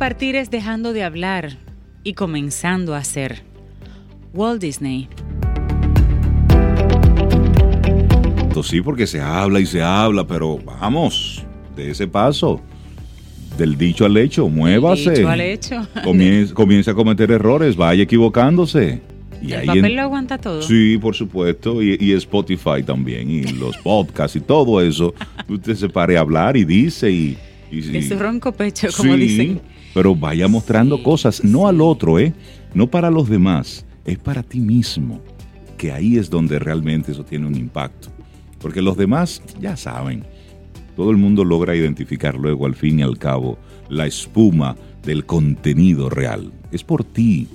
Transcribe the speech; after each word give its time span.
De 0.00 0.06
partir 0.06 0.34
es 0.34 0.50
dejando 0.50 0.94
de 0.94 1.02
hablar 1.02 1.58
y 2.04 2.14
comenzando 2.14 2.94
a 2.94 2.98
hacer. 2.98 3.42
Walt 4.32 4.62
Disney. 4.62 5.10
Sí, 8.62 8.80
porque 8.80 9.06
se 9.06 9.20
habla 9.20 9.60
y 9.60 9.66
se 9.66 9.82
habla, 9.82 10.26
pero 10.26 10.56
vamos, 10.56 11.44
de 11.76 11.90
ese 11.90 12.08
paso. 12.08 12.62
Del 13.58 13.76
dicho 13.76 14.06
al 14.06 14.16
hecho, 14.16 14.48
muévase. 14.48 15.10
Dicho 15.10 15.28
al 15.28 15.42
hecho. 15.42 15.86
Comience, 16.54 16.90
a 16.90 16.94
cometer 16.94 17.30
errores, 17.30 17.76
vaya 17.76 18.02
equivocándose. 18.02 19.02
Y 19.42 19.52
¿El 19.52 19.66
papel 19.66 19.96
lo 19.96 20.02
aguanta 20.02 20.38
todo? 20.38 20.62
Sí, 20.62 20.96
por 20.96 21.14
supuesto, 21.14 21.82
y, 21.82 22.12
Spotify 22.12 22.82
también, 22.82 23.30
y 23.30 23.42
los 23.52 23.76
podcasts 23.84 24.34
y 24.34 24.40
todo 24.40 24.80
eso. 24.80 25.12
Usted 25.46 25.74
se 25.74 25.90
pare 25.90 26.16
a 26.16 26.20
hablar 26.20 26.56
y 26.56 26.64
dice 26.64 27.10
y... 27.10 27.36
y 27.70 28.02
su 28.02 28.18
ronco 28.18 28.52
pecho, 28.52 28.88
como 28.96 29.14
dicen. 29.14 29.60
Pero 29.94 30.14
vaya 30.14 30.48
mostrando 30.48 31.02
cosas, 31.02 31.42
no 31.42 31.66
al 31.66 31.80
otro, 31.80 32.18
¿eh? 32.18 32.32
No 32.74 32.88
para 32.88 33.10
los 33.10 33.28
demás, 33.28 33.84
es 34.04 34.18
para 34.18 34.42
ti 34.42 34.60
mismo. 34.60 35.20
Que 35.76 35.92
ahí 35.92 36.16
es 36.18 36.30
donde 36.30 36.58
realmente 36.58 37.12
eso 37.12 37.24
tiene 37.24 37.46
un 37.46 37.56
impacto. 37.56 38.08
Porque 38.60 38.82
los 38.82 38.96
demás 38.96 39.42
ya 39.60 39.76
saben. 39.76 40.24
Todo 40.94 41.10
el 41.10 41.16
mundo 41.16 41.44
logra 41.44 41.74
identificar 41.74 42.34
luego, 42.34 42.66
al 42.66 42.74
fin 42.74 43.00
y 43.00 43.02
al 43.02 43.18
cabo, 43.18 43.58
la 43.88 44.06
espuma 44.06 44.76
del 45.02 45.24
contenido 45.24 46.10
real. 46.10 46.52
Es 46.70 46.84
por 46.84 47.04
ti. 47.04 47.48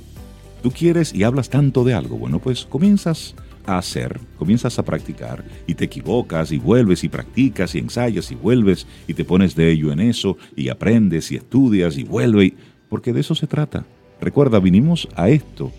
Tú 0.64 0.72
quieres 0.72 1.14
y 1.14 1.24
hablas 1.24 1.50
tanto 1.50 1.84
de 1.84 1.94
algo. 1.94 2.18
Bueno, 2.18 2.40
pues 2.40 2.66
comienzas 2.66 3.36
a 3.66 3.78
hacer, 3.78 4.20
comienzas 4.38 4.78
a 4.80 4.84
practicar 4.84 5.44
y 5.68 5.76
te 5.76 5.86
equivocas 5.86 6.52
y 6.52 6.58
vuelves 6.58 7.04
y 7.04 7.10
practicas 7.10 7.76
y 7.76 7.80
ensayas 7.80 8.32
y 8.32 8.36
vuelves 8.36 8.88
y 9.08 9.14
te 9.14 9.26
pones 9.26 9.56
de 9.56 9.72
ello 9.72 9.92
en 9.92 10.00
eso 10.00 10.38
y 10.56 10.70
aprendes 10.70 11.32
y 11.32 11.36
estudias 11.36 11.98
y 11.98 12.04
vuelves, 12.04 12.54
porque 12.90 13.14
de 13.14 13.22
eso 13.22 13.36
se 13.36 13.48
trata. 13.48 13.86
Recuerda, 14.22 14.60
vinimos 14.60 15.08
a 15.16 15.30
esto, 15.30 15.72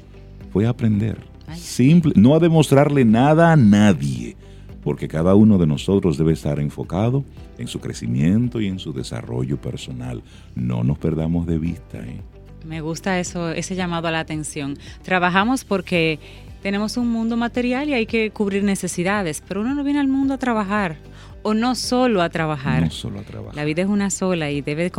fue 0.53 0.67
a 0.67 0.71
aprender. 0.71 1.19
Simple, 1.55 2.13
no 2.17 2.35
a 2.35 2.41
demostrarle 2.41 3.05
nada 3.05 3.53
a 3.53 3.57
nadie, 3.57 4.37
porque 4.83 5.09
cada 5.09 5.35
uno 5.35 5.59
de 5.59 5.67
nosotros 5.67 6.19
debe 6.19 6.33
estar 6.33 6.61
enfocado 6.61 7.25
en 7.59 7.69
su 7.69 7.81
crecimiento 7.81 8.61
y 8.61 8.67
en 8.67 8.79
su 8.79 8.93
desarrollo 8.93 9.61
personal. 9.61 10.23
No 10.55 10.85
nos 10.85 10.99
perdamos 10.99 11.47
de 11.47 11.59
vista. 11.59 11.99
¿eh? 11.99 12.21
Me 12.65 12.81
gusta 12.81 13.19
eso, 13.21 13.51
ese 13.51 13.75
llamado 13.75 14.09
a 14.09 14.11
la 14.11 14.21
atención. 14.21 14.77
Trabajamos 15.03 15.65
porque 15.65 16.19
tenemos 16.63 16.97
un 16.97 17.09
mundo 17.09 17.37
material 17.37 17.89
y 17.89 17.95
hay 17.95 18.07
que 18.07 18.31
cubrir 18.31 18.65
necesidades, 18.65 19.43
pero 19.47 19.61
uno 19.61 19.75
no 19.75 19.85
viene 19.85 20.01
al 20.01 20.09
mundo 20.09 20.35
a 20.35 20.39
trabajar 20.39 20.97
o 21.43 21.55
no 21.55 21.75
solo 21.75 22.23
a 22.23 22.29
trabajar. 22.29 22.83
No 22.83 22.91
solo 22.91 23.21
a 23.21 23.23
trabajar. 23.23 23.55
La 23.55 23.65
vida 23.65 23.83
es 23.83 23.89
una 23.89 24.11
sola 24.11 24.51
y 24.51 24.63
debe, 24.63 24.91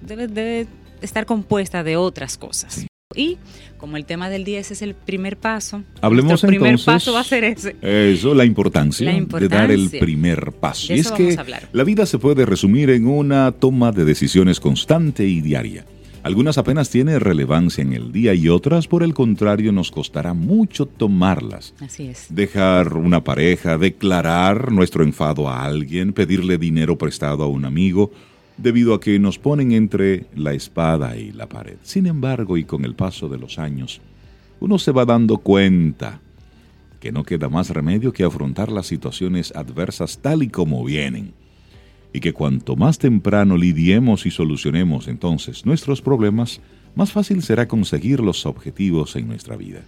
debe, 0.00 0.66
estar 1.02 1.26
compuesta 1.26 1.84
de 1.84 1.96
otras 1.96 2.38
cosas. 2.38 2.86
Y 3.14 3.36
como 3.76 3.98
el 3.98 4.06
tema 4.06 4.30
del 4.30 4.44
día 4.44 4.58
ese 4.58 4.72
es 4.72 4.80
el 4.80 4.94
primer 4.94 5.36
paso, 5.36 5.82
Hablemos 6.00 6.42
el 6.44 6.48
primer 6.48 6.78
paso 6.82 7.12
va 7.12 7.20
a 7.20 7.24
ser 7.24 7.44
ese. 7.44 7.76
Eso, 7.82 8.34
la 8.34 8.46
importancia, 8.46 9.12
de 9.12 9.48
dar 9.48 9.70
el 9.70 9.90
primer 9.90 10.52
paso. 10.52 10.94
y 10.94 11.00
es 11.00 11.12
que 11.12 11.36
la 11.72 11.84
vida 11.84 12.06
se 12.06 12.18
puede 12.18 12.46
resumir 12.46 12.88
en 12.88 13.06
una 13.06 13.52
toma 13.52 13.92
de 13.92 14.06
decisiones 14.06 14.60
constante 14.60 15.26
y 15.26 15.42
diaria. 15.42 15.84
Algunas 16.22 16.56
apenas 16.56 16.88
tienen 16.88 17.18
relevancia 17.18 17.82
en 17.82 17.92
el 17.92 18.12
día 18.12 18.32
y 18.32 18.48
otras, 18.48 18.86
por 18.86 19.02
el 19.02 19.12
contrario, 19.12 19.72
nos 19.72 19.90
costará 19.90 20.34
mucho 20.34 20.86
tomarlas. 20.86 21.74
Así 21.80 22.06
es. 22.06 22.26
Dejar 22.30 22.96
una 22.96 23.24
pareja, 23.24 23.76
declarar 23.76 24.70
nuestro 24.70 25.02
enfado 25.02 25.48
a 25.48 25.64
alguien, 25.64 26.12
pedirle 26.12 26.58
dinero 26.58 26.96
prestado 26.96 27.42
a 27.42 27.48
un 27.48 27.64
amigo, 27.64 28.12
debido 28.56 28.94
a 28.94 29.00
que 29.00 29.18
nos 29.18 29.40
ponen 29.40 29.72
entre 29.72 30.26
la 30.36 30.52
espada 30.52 31.16
y 31.16 31.32
la 31.32 31.48
pared. 31.48 31.76
Sin 31.82 32.06
embargo, 32.06 32.56
y 32.56 32.64
con 32.64 32.84
el 32.84 32.94
paso 32.94 33.28
de 33.28 33.38
los 33.38 33.58
años, 33.58 34.00
uno 34.60 34.78
se 34.78 34.92
va 34.92 35.04
dando 35.04 35.38
cuenta 35.38 36.20
que 37.00 37.10
no 37.10 37.24
queda 37.24 37.48
más 37.48 37.70
remedio 37.70 38.12
que 38.12 38.22
afrontar 38.22 38.70
las 38.70 38.86
situaciones 38.86 39.52
adversas 39.56 40.18
tal 40.18 40.44
y 40.44 40.48
como 40.50 40.84
vienen 40.84 41.34
y 42.12 42.20
que 42.20 42.32
cuanto 42.32 42.76
más 42.76 42.98
temprano 42.98 43.56
lidiemos 43.56 44.26
y 44.26 44.30
solucionemos 44.30 45.08
entonces 45.08 45.64
nuestros 45.64 46.02
problemas, 46.02 46.60
más 46.94 47.12
fácil 47.12 47.42
será 47.42 47.68
conseguir 47.68 48.20
los 48.20 48.44
objetivos 48.46 49.16
en 49.16 49.28
nuestra 49.28 49.56
vida. 49.56 49.82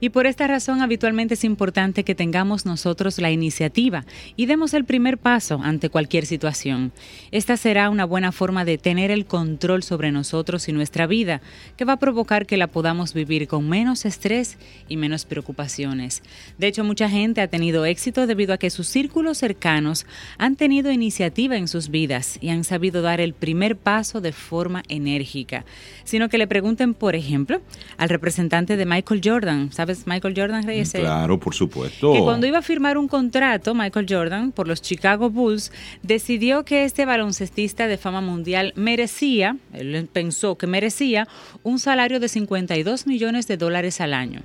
Y 0.00 0.10
por 0.10 0.26
esta 0.26 0.46
razón 0.46 0.80
habitualmente 0.80 1.34
es 1.34 1.44
importante 1.44 2.04
que 2.04 2.14
tengamos 2.14 2.66
nosotros 2.66 3.18
la 3.18 3.30
iniciativa 3.30 4.04
y 4.36 4.46
demos 4.46 4.74
el 4.74 4.84
primer 4.84 5.18
paso 5.18 5.60
ante 5.62 5.90
cualquier 5.90 6.26
situación. 6.26 6.92
Esta 7.32 7.56
será 7.56 7.90
una 7.90 8.04
buena 8.04 8.32
forma 8.32 8.64
de 8.64 8.78
tener 8.78 9.10
el 9.10 9.26
control 9.26 9.82
sobre 9.82 10.12
nosotros 10.12 10.68
y 10.68 10.72
nuestra 10.72 11.06
vida, 11.06 11.40
que 11.76 11.84
va 11.84 11.94
a 11.94 11.98
provocar 11.98 12.46
que 12.46 12.56
la 12.56 12.68
podamos 12.68 13.12
vivir 13.12 13.48
con 13.48 13.68
menos 13.68 14.04
estrés 14.04 14.56
y 14.88 14.96
menos 14.96 15.24
preocupaciones. 15.24 16.22
De 16.58 16.68
hecho, 16.68 16.84
mucha 16.84 17.08
gente 17.08 17.40
ha 17.40 17.48
tenido 17.48 17.84
éxito 17.84 18.26
debido 18.26 18.54
a 18.54 18.58
que 18.58 18.70
sus 18.70 18.86
círculos 18.88 19.38
cercanos 19.38 20.06
han 20.38 20.56
tenido 20.56 20.92
iniciativa 20.92 21.56
en 21.56 21.68
sus 21.68 21.88
vidas 21.88 22.38
y 22.40 22.50
han 22.50 22.64
sabido 22.64 23.02
dar 23.02 23.20
el 23.20 23.34
primer 23.34 23.76
paso 23.76 24.20
de 24.20 24.32
forma 24.32 24.82
enérgica. 24.88 25.64
Sino 26.04 26.28
que 26.28 26.38
le 26.38 26.46
pregunten, 26.46 26.94
por 26.94 27.14
ejemplo, 27.14 27.60
al 27.96 28.08
representante 28.08 28.76
de 28.76 28.86
Michael 28.86 29.20
Jordan, 29.24 29.72
Michael 30.06 30.34
Jordan 30.36 30.62
Reyes? 30.64 30.92
Claro, 30.92 31.38
por 31.38 31.54
supuesto. 31.54 32.12
Que 32.12 32.20
cuando 32.20 32.46
iba 32.46 32.58
a 32.58 32.62
firmar 32.62 32.98
un 32.98 33.08
contrato, 33.08 33.74
Michael 33.74 34.06
Jordan, 34.08 34.52
por 34.52 34.68
los 34.68 34.82
Chicago 34.82 35.30
Bulls, 35.30 35.72
decidió 36.02 36.64
que 36.64 36.84
este 36.84 37.04
baloncestista 37.04 37.86
de 37.86 37.98
fama 37.98 38.20
mundial 38.20 38.72
merecía, 38.76 39.56
él 39.72 40.08
pensó 40.12 40.56
que 40.56 40.66
merecía, 40.66 41.28
un 41.62 41.78
salario 41.78 42.20
de 42.20 42.28
52 42.28 43.06
millones 43.06 43.46
de 43.46 43.56
dólares 43.56 44.00
al 44.00 44.14
año. 44.14 44.42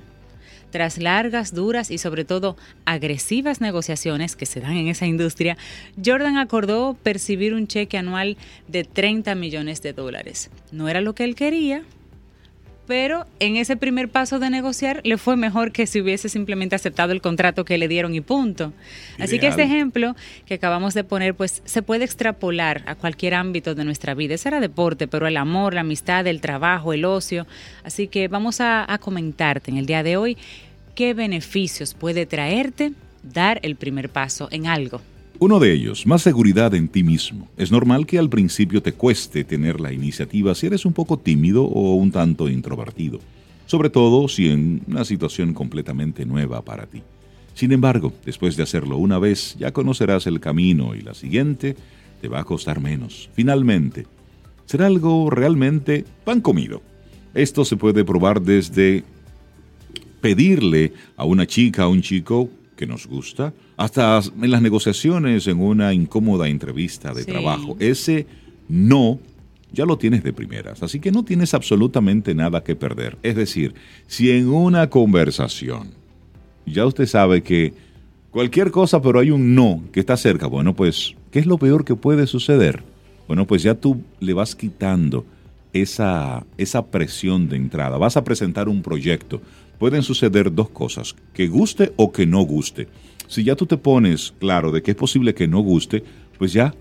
Tras 0.74 0.98
largas, 0.98 1.54
duras 1.54 1.92
y 1.92 1.98
sobre 1.98 2.24
todo 2.24 2.56
agresivas 2.84 3.60
negociaciones 3.60 4.34
que 4.34 4.44
se 4.44 4.60
dan 4.60 4.76
en 4.76 4.88
esa 4.88 5.06
industria, 5.06 5.56
Jordan 6.04 6.36
acordó 6.36 6.94
percibir 7.00 7.54
un 7.54 7.68
cheque 7.68 7.96
anual 7.96 8.36
de 8.66 8.82
30 8.82 9.36
millones 9.36 9.82
de 9.82 9.92
dólares. 9.92 10.50
No 10.72 10.88
era 10.88 11.00
lo 11.00 11.14
que 11.14 11.22
él 11.22 11.36
quería, 11.36 11.84
pero 12.86 13.26
en 13.40 13.56
ese 13.56 13.76
primer 13.76 14.08
paso 14.08 14.38
de 14.38 14.50
negociar 14.50 15.00
le 15.04 15.16
fue 15.18 15.36
mejor 15.36 15.72
que 15.72 15.86
si 15.86 16.00
hubiese 16.00 16.28
simplemente 16.28 16.76
aceptado 16.76 17.12
el 17.12 17.20
contrato 17.20 17.64
que 17.64 17.78
le 17.78 17.88
dieron 17.88 18.14
y 18.14 18.20
punto. 18.20 18.72
Así 19.18 19.38
que 19.38 19.48
este 19.48 19.62
ejemplo 19.62 20.14
que 20.46 20.54
acabamos 20.54 20.94
de 20.94 21.04
poner, 21.04 21.34
pues 21.34 21.62
se 21.64 21.82
puede 21.82 22.04
extrapolar 22.04 22.82
a 22.86 22.94
cualquier 22.94 23.34
ámbito 23.34 23.74
de 23.74 23.84
nuestra 23.84 24.14
vida. 24.14 24.34
Ese 24.34 24.48
era 24.48 24.60
deporte, 24.60 25.08
pero 25.08 25.26
el 25.26 25.36
amor, 25.36 25.74
la 25.74 25.80
amistad, 25.80 26.26
el 26.26 26.40
trabajo, 26.40 26.92
el 26.92 27.04
ocio. 27.04 27.46
Así 27.84 28.08
que 28.08 28.28
vamos 28.28 28.60
a, 28.60 28.92
a 28.92 28.98
comentarte 28.98 29.70
en 29.70 29.78
el 29.78 29.86
día 29.86 30.02
de 30.02 30.16
hoy 30.16 30.36
qué 30.94 31.14
beneficios 31.14 31.94
puede 31.94 32.26
traerte 32.26 32.92
dar 33.22 33.58
el 33.62 33.76
primer 33.76 34.10
paso 34.10 34.48
en 34.50 34.66
algo. 34.66 35.00
Uno 35.40 35.58
de 35.58 35.72
ellos, 35.72 36.06
más 36.06 36.22
seguridad 36.22 36.74
en 36.74 36.86
ti 36.86 37.02
mismo. 37.02 37.48
Es 37.56 37.72
normal 37.72 38.06
que 38.06 38.18
al 38.20 38.30
principio 38.30 38.82
te 38.82 38.92
cueste 38.92 39.42
tener 39.42 39.80
la 39.80 39.92
iniciativa 39.92 40.54
si 40.54 40.66
eres 40.66 40.86
un 40.86 40.92
poco 40.92 41.18
tímido 41.18 41.64
o 41.64 41.94
un 41.96 42.12
tanto 42.12 42.48
introvertido, 42.48 43.18
sobre 43.66 43.90
todo 43.90 44.28
si 44.28 44.48
en 44.48 44.82
una 44.86 45.04
situación 45.04 45.52
completamente 45.52 46.24
nueva 46.24 46.62
para 46.62 46.86
ti. 46.86 47.02
Sin 47.52 47.72
embargo, 47.72 48.12
después 48.24 48.56
de 48.56 48.62
hacerlo 48.62 48.96
una 48.96 49.18
vez, 49.18 49.56
ya 49.58 49.72
conocerás 49.72 50.28
el 50.28 50.38
camino 50.38 50.94
y 50.94 51.00
la 51.00 51.14
siguiente 51.14 51.76
te 52.20 52.28
va 52.28 52.40
a 52.40 52.44
costar 52.44 52.80
menos. 52.80 53.28
Finalmente, 53.34 54.06
será 54.66 54.86
algo 54.86 55.30
realmente 55.30 56.04
pan 56.24 56.40
comido. 56.40 56.80
Esto 57.34 57.64
se 57.64 57.76
puede 57.76 58.04
probar 58.04 58.40
desde 58.40 59.02
pedirle 60.20 60.92
a 61.16 61.24
una 61.24 61.44
chica, 61.44 61.82
a 61.82 61.88
un 61.88 62.02
chico 62.02 62.48
que 62.76 62.86
nos 62.86 63.06
gusta, 63.06 63.52
hasta 63.76 64.20
en 64.40 64.50
las 64.50 64.62
negociaciones, 64.62 65.46
en 65.46 65.60
una 65.60 65.92
incómoda 65.92 66.48
entrevista 66.48 67.12
de 67.12 67.24
trabajo. 67.24 67.76
Ese 67.78 68.26
no 68.68 69.18
ya 69.72 69.84
lo 69.84 69.98
tienes 69.98 70.22
de 70.22 70.32
primeras, 70.32 70.82
así 70.82 71.00
que 71.00 71.10
no 71.10 71.24
tienes 71.24 71.52
absolutamente 71.52 72.34
nada 72.34 72.62
que 72.62 72.76
perder. 72.76 73.18
Es 73.22 73.34
decir, 73.34 73.74
si 74.06 74.30
en 74.30 74.48
una 74.48 74.88
conversación 74.88 75.90
ya 76.64 76.86
usted 76.86 77.06
sabe 77.06 77.42
que 77.42 77.74
Cualquier 78.34 78.72
cosa, 78.72 79.00
pero 79.00 79.20
hay 79.20 79.30
un 79.30 79.54
no 79.54 79.80
que 79.92 80.00
está 80.00 80.16
cerca. 80.16 80.48
Bueno, 80.48 80.74
pues, 80.74 81.14
¿qué 81.30 81.38
es 81.38 81.46
lo 81.46 81.56
peor 81.56 81.84
que 81.84 81.94
puede 81.94 82.26
suceder? 82.26 82.82
Bueno, 83.28 83.46
pues 83.46 83.62
ya 83.62 83.76
tú 83.76 84.02
le 84.18 84.32
vas 84.32 84.56
quitando 84.56 85.24
esa, 85.72 86.44
esa 86.58 86.84
presión 86.86 87.48
de 87.48 87.54
entrada. 87.54 87.96
Vas 87.96 88.16
a 88.16 88.24
presentar 88.24 88.68
un 88.68 88.82
proyecto. 88.82 89.40
Pueden 89.78 90.02
suceder 90.02 90.54
dos 90.54 90.70
cosas, 90.70 91.14
que 91.32 91.48
guste 91.48 91.92
o 91.96 92.12
que 92.12 92.26
no 92.26 92.42
guste. 92.42 92.88
Si 93.26 93.44
ya 93.44 93.56
tú 93.56 93.66
te 93.66 93.76
pones 93.76 94.34
claro 94.38 94.70
de 94.70 94.82
que 94.82 94.92
es 94.92 94.96
posible 94.96 95.34
que 95.34 95.48
no 95.48 95.60
guste, 95.60 96.04
pues 96.38 96.52
ya 96.52 96.74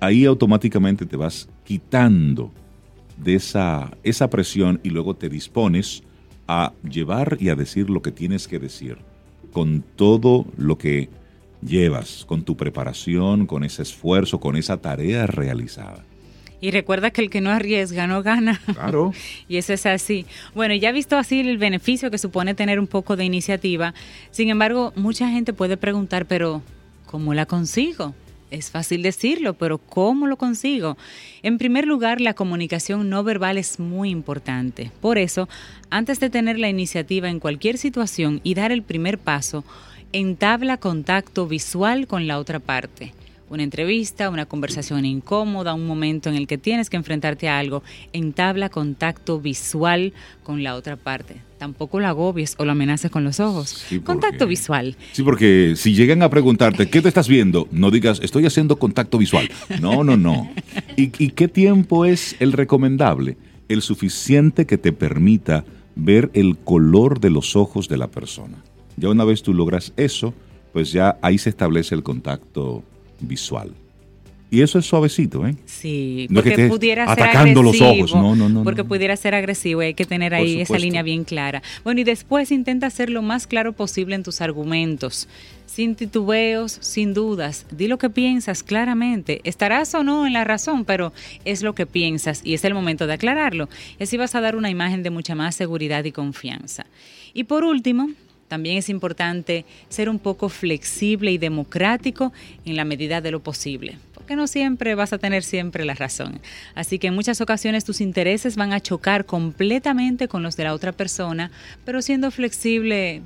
ahí 0.00 0.24
automáticamente 0.24 1.06
te 1.06 1.16
vas 1.16 1.48
quitando 1.64 2.52
de 3.16 3.34
esa, 3.34 3.96
esa 4.02 4.30
presión 4.30 4.80
y 4.82 4.90
luego 4.90 5.14
te 5.14 5.28
dispones 5.28 6.02
a 6.46 6.72
llevar 6.88 7.36
y 7.40 7.48
a 7.48 7.56
decir 7.56 7.90
lo 7.90 8.00
que 8.00 8.12
tienes 8.12 8.48
que 8.48 8.58
decir 8.58 8.98
con 9.52 9.82
todo 9.96 10.46
lo 10.56 10.78
que 10.78 11.08
llevas, 11.62 12.24
con 12.26 12.42
tu 12.42 12.56
preparación, 12.56 13.46
con 13.46 13.64
ese 13.64 13.82
esfuerzo, 13.82 14.40
con 14.40 14.56
esa 14.56 14.76
tarea 14.78 15.26
realizada. 15.26 16.04
Y 16.60 16.70
recuerda 16.70 17.10
que 17.10 17.20
el 17.20 17.30
que 17.30 17.40
no 17.40 17.50
arriesga 17.50 18.06
no 18.06 18.22
gana. 18.22 18.60
Claro. 18.72 19.12
y 19.48 19.56
eso 19.58 19.72
es 19.72 19.86
así. 19.86 20.26
Bueno, 20.54 20.74
ya 20.74 20.92
visto 20.92 21.16
así 21.16 21.40
el 21.40 21.58
beneficio 21.58 22.10
que 22.10 22.18
supone 22.18 22.54
tener 22.54 22.80
un 22.80 22.86
poco 22.86 23.16
de 23.16 23.24
iniciativa, 23.24 23.94
sin 24.30 24.50
embargo, 24.50 24.92
mucha 24.96 25.28
gente 25.28 25.52
puede 25.52 25.76
preguntar, 25.76 26.26
pero 26.26 26.62
¿cómo 27.06 27.34
la 27.34 27.46
consigo? 27.46 28.14
Es 28.50 28.70
fácil 28.70 29.02
decirlo, 29.02 29.54
pero 29.54 29.76
¿cómo 29.76 30.26
lo 30.26 30.36
consigo? 30.36 30.96
En 31.42 31.58
primer 31.58 31.86
lugar, 31.86 32.20
la 32.20 32.32
comunicación 32.32 33.10
no 33.10 33.22
verbal 33.22 33.58
es 33.58 33.78
muy 33.78 34.08
importante. 34.08 34.90
Por 35.02 35.18
eso, 35.18 35.48
antes 35.90 36.18
de 36.18 36.30
tener 36.30 36.58
la 36.58 36.70
iniciativa 36.70 37.28
en 37.28 37.40
cualquier 37.40 37.76
situación 37.76 38.40
y 38.42 38.54
dar 38.54 38.72
el 38.72 38.82
primer 38.82 39.18
paso, 39.18 39.64
entabla 40.12 40.78
contacto 40.78 41.46
visual 41.46 42.06
con 42.06 42.26
la 42.26 42.38
otra 42.38 42.58
parte 42.58 43.12
una 43.50 43.62
entrevista, 43.62 44.30
una 44.30 44.46
conversación 44.46 45.04
incómoda, 45.04 45.74
un 45.74 45.86
momento 45.86 46.28
en 46.28 46.36
el 46.36 46.46
que 46.46 46.58
tienes 46.58 46.90
que 46.90 46.96
enfrentarte 46.96 47.48
a 47.48 47.58
algo, 47.58 47.82
entabla 48.12 48.68
contacto 48.68 49.40
visual 49.40 50.12
con 50.42 50.62
la 50.62 50.74
otra 50.74 50.96
parte. 50.96 51.36
Tampoco 51.58 51.98
lo 51.98 52.06
agobies 52.06 52.54
o 52.58 52.64
lo 52.64 52.72
amenaces 52.72 53.10
con 53.10 53.24
los 53.24 53.40
ojos. 53.40 53.84
contacto 54.04 54.46
visual. 54.46 54.96
Sí, 55.12 55.22
porque 55.22 55.74
si 55.76 55.94
llegan 55.94 56.22
a 56.22 56.30
preguntarte, 56.30 56.88
¿qué 56.88 57.02
te 57.02 57.08
estás 57.08 57.26
viendo? 57.26 57.66
No 57.72 57.90
digas, 57.90 58.20
estoy 58.22 58.46
haciendo 58.46 58.78
contacto 58.78 59.18
visual. 59.18 59.50
No, 59.80 60.04
no, 60.04 60.16
no. 60.16 60.50
¿Y, 60.96 61.10
y 61.22 61.30
qué 61.30 61.48
tiempo 61.48 62.04
es 62.04 62.36
el 62.38 62.52
recomendable? 62.52 63.36
El 63.68 63.82
suficiente 63.82 64.66
que 64.66 64.78
te 64.78 64.92
permita 64.92 65.64
ver 65.96 66.30
el 66.32 66.56
color 66.56 67.18
de 67.20 67.30
los 67.30 67.56
ojos 67.56 67.88
de 67.88 67.96
la 67.96 68.08
persona. 68.08 68.62
Ya 68.96 69.08
una 69.08 69.24
vez 69.24 69.42
tú 69.42 69.52
logras 69.52 69.92
eso, 69.96 70.32
pues 70.72 70.92
ya 70.92 71.18
ahí 71.22 71.38
se 71.38 71.50
establece 71.50 71.94
el 71.94 72.02
contacto 72.02 72.84
visual. 73.20 73.72
Y 74.50 74.62
eso 74.62 74.78
es 74.78 74.86
suavecito, 74.86 75.46
¿eh? 75.46 75.54
Sí, 75.66 76.26
porque 76.32 76.68
pudiera 76.68 77.06
ser 77.14 77.22
atacando 77.22 77.62
los 77.62 77.78
ojos. 77.82 78.14
No, 78.14 78.34
no, 78.34 78.48
no. 78.48 78.64
Porque 78.64 78.82
pudiera 78.82 79.14
ser 79.16 79.34
agresivo, 79.34 79.82
hay 79.82 79.92
que 79.92 80.06
tener 80.06 80.34
ahí 80.34 80.62
esa 80.62 80.78
línea 80.78 81.02
bien 81.02 81.24
clara. 81.24 81.62
Bueno, 81.84 82.00
y 82.00 82.04
después 82.04 82.50
intenta 82.50 82.88
ser 82.88 83.10
lo 83.10 83.20
más 83.20 83.46
claro 83.46 83.74
posible 83.74 84.14
en 84.14 84.22
tus 84.22 84.40
argumentos, 84.40 85.28
sin 85.66 85.94
titubeos, 85.96 86.78
sin 86.80 87.12
dudas. 87.12 87.66
Di 87.70 87.88
lo 87.88 87.98
que 87.98 88.08
piensas 88.08 88.62
claramente. 88.62 89.42
Estarás 89.44 89.94
o 89.94 90.02
no 90.02 90.26
en 90.26 90.32
la 90.32 90.44
razón, 90.44 90.86
pero 90.86 91.12
es 91.44 91.62
lo 91.62 91.74
que 91.74 91.84
piensas 91.84 92.40
y 92.42 92.54
es 92.54 92.64
el 92.64 92.72
momento 92.72 93.06
de 93.06 93.12
aclararlo. 93.12 93.68
Y 94.00 94.04
así 94.04 94.16
vas 94.16 94.34
a 94.34 94.40
dar 94.40 94.56
una 94.56 94.70
imagen 94.70 95.02
de 95.02 95.10
mucha 95.10 95.34
más 95.34 95.56
seguridad 95.56 96.04
y 96.04 96.12
confianza. 96.12 96.86
Y 97.34 97.44
por 97.44 97.64
último, 97.64 98.08
también 98.48 98.78
es 98.78 98.88
importante 98.88 99.64
ser 99.88 100.08
un 100.08 100.18
poco 100.18 100.48
flexible 100.48 101.30
y 101.30 101.38
democrático 101.38 102.32
en 102.64 102.76
la 102.76 102.84
medida 102.84 103.20
de 103.20 103.30
lo 103.30 103.40
posible, 103.40 103.98
porque 104.14 104.36
no 104.36 104.46
siempre 104.46 104.94
vas 104.94 105.12
a 105.12 105.18
tener 105.18 105.42
siempre 105.42 105.84
la 105.84 105.94
razón. 105.94 106.40
Así 106.74 106.98
que 106.98 107.08
en 107.08 107.14
muchas 107.14 107.40
ocasiones 107.40 107.84
tus 107.84 108.00
intereses 108.00 108.56
van 108.56 108.72
a 108.72 108.80
chocar 108.80 109.26
completamente 109.26 110.28
con 110.28 110.42
los 110.42 110.56
de 110.56 110.64
la 110.64 110.74
otra 110.74 110.92
persona, 110.92 111.50
pero 111.84 112.02
siendo 112.02 112.30
flexible 112.30 113.22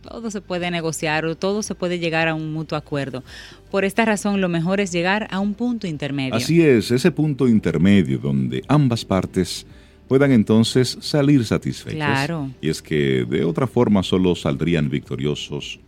todo 0.00 0.30
se 0.30 0.40
puede 0.40 0.70
negociar 0.70 1.24
o 1.26 1.36
todo 1.36 1.62
se 1.62 1.74
puede 1.74 1.98
llegar 1.98 2.28
a 2.28 2.34
un 2.34 2.52
mutuo 2.52 2.78
acuerdo. 2.78 3.22
Por 3.70 3.84
esta 3.84 4.04
razón, 4.04 4.40
lo 4.40 4.48
mejor 4.48 4.80
es 4.80 4.92
llegar 4.92 5.28
a 5.30 5.40
un 5.40 5.54
punto 5.54 5.86
intermedio. 5.86 6.34
Así 6.34 6.62
es, 6.62 6.90
ese 6.90 7.10
punto 7.10 7.46
intermedio 7.46 8.18
donde 8.18 8.62
ambas 8.66 9.04
partes 9.04 9.66
puedan 10.10 10.32
entonces 10.32 10.98
salir 11.00 11.44
satisfechos. 11.44 11.94
Claro. 11.94 12.50
Y 12.60 12.68
es 12.68 12.82
que 12.82 13.24
de 13.30 13.44
otra 13.44 13.68
forma 13.68 14.02
solo 14.02 14.34
saldrían 14.34 14.90
victoriosos 14.90 15.78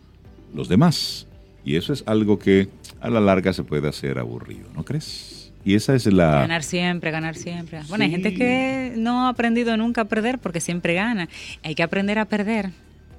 los 0.55 0.69
demás. 0.69 1.27
Y 1.65 1.75
eso 1.75 1.93
es 1.93 2.05
algo 2.07 2.39
que 2.39 2.69
a 3.01 3.11
la 3.11 3.19
larga 3.19 3.53
se 3.53 3.65
puede 3.65 3.89
hacer 3.89 4.21
aburrido, 4.21 4.69
¿no 4.77 4.85
crees? 4.85 5.51
Y 5.65 5.75
esa 5.75 5.97
es 5.97 6.07
la... 6.07 6.43
Ganar 6.43 6.63
siempre, 6.63 7.11
ganar 7.11 7.35
siempre. 7.35 7.81
Bueno, 7.89 8.05
hay 8.05 8.13
gente 8.13 8.33
que 8.33 8.93
no 8.97 9.27
ha 9.27 9.31
aprendido 9.31 9.77
nunca 9.77 10.03
a 10.03 10.05
perder 10.05 10.39
porque 10.39 10.61
siempre 10.61 10.95
gana. 10.95 11.29
Hay 11.65 11.75
que 11.75 11.83
aprender 11.83 12.21
a 12.21 12.27
perder. 12.27 12.71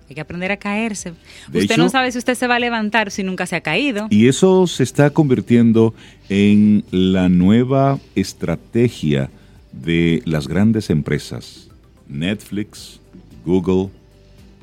Hay 0.07 0.15
que 0.15 0.21
aprender 0.21 0.53
a 0.53 0.57
caerse. 0.57 1.11
usted 1.53 1.75
no 1.75 1.89
sabe 1.89 2.13
si 2.13 2.17
usted 2.17 2.35
se 2.35 2.47
va 2.47 2.55
a 2.55 2.59
levantar 2.59 3.11
si 3.11 3.23
nunca 3.23 3.45
se 3.45 3.57
ha 3.57 3.61
caído. 3.61 4.07
Y 4.09 4.29
eso 4.29 4.67
se 4.67 4.83
está 4.83 5.09
convirtiendo 5.09 5.93
en 6.29 6.85
la 6.91 7.27
nueva 7.27 7.99
estrategia 8.15 9.29
de 9.73 10.21
las 10.25 10.47
grandes 10.47 10.89
empresas, 10.89 11.69
Netflix, 12.07 12.99
Google, 13.45 13.89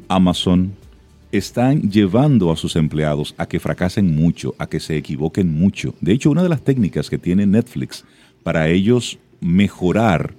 Amazon, 0.09 0.73
están 1.33 1.91
llevando 1.91 2.51
a 2.51 2.57
sus 2.57 2.77
empleados 2.77 3.35
a 3.39 3.47
que 3.47 3.61
fracasen 3.61 4.15
mucho, 4.15 4.55
a 4.59 4.67
que 4.67 4.81
se 4.81 4.97
equivoquen 4.97 5.53
mucho. 5.53 5.95
De 6.01 6.12
hecho, 6.12 6.31
una 6.31 6.43
de 6.43 6.49
las 6.49 6.62
técnicas 6.62 7.09
que 7.09 7.19
tiene 7.19 7.47
Netflix 7.47 8.05
para 8.43 8.69
ellos 8.69 9.19
mejorar 9.41 10.35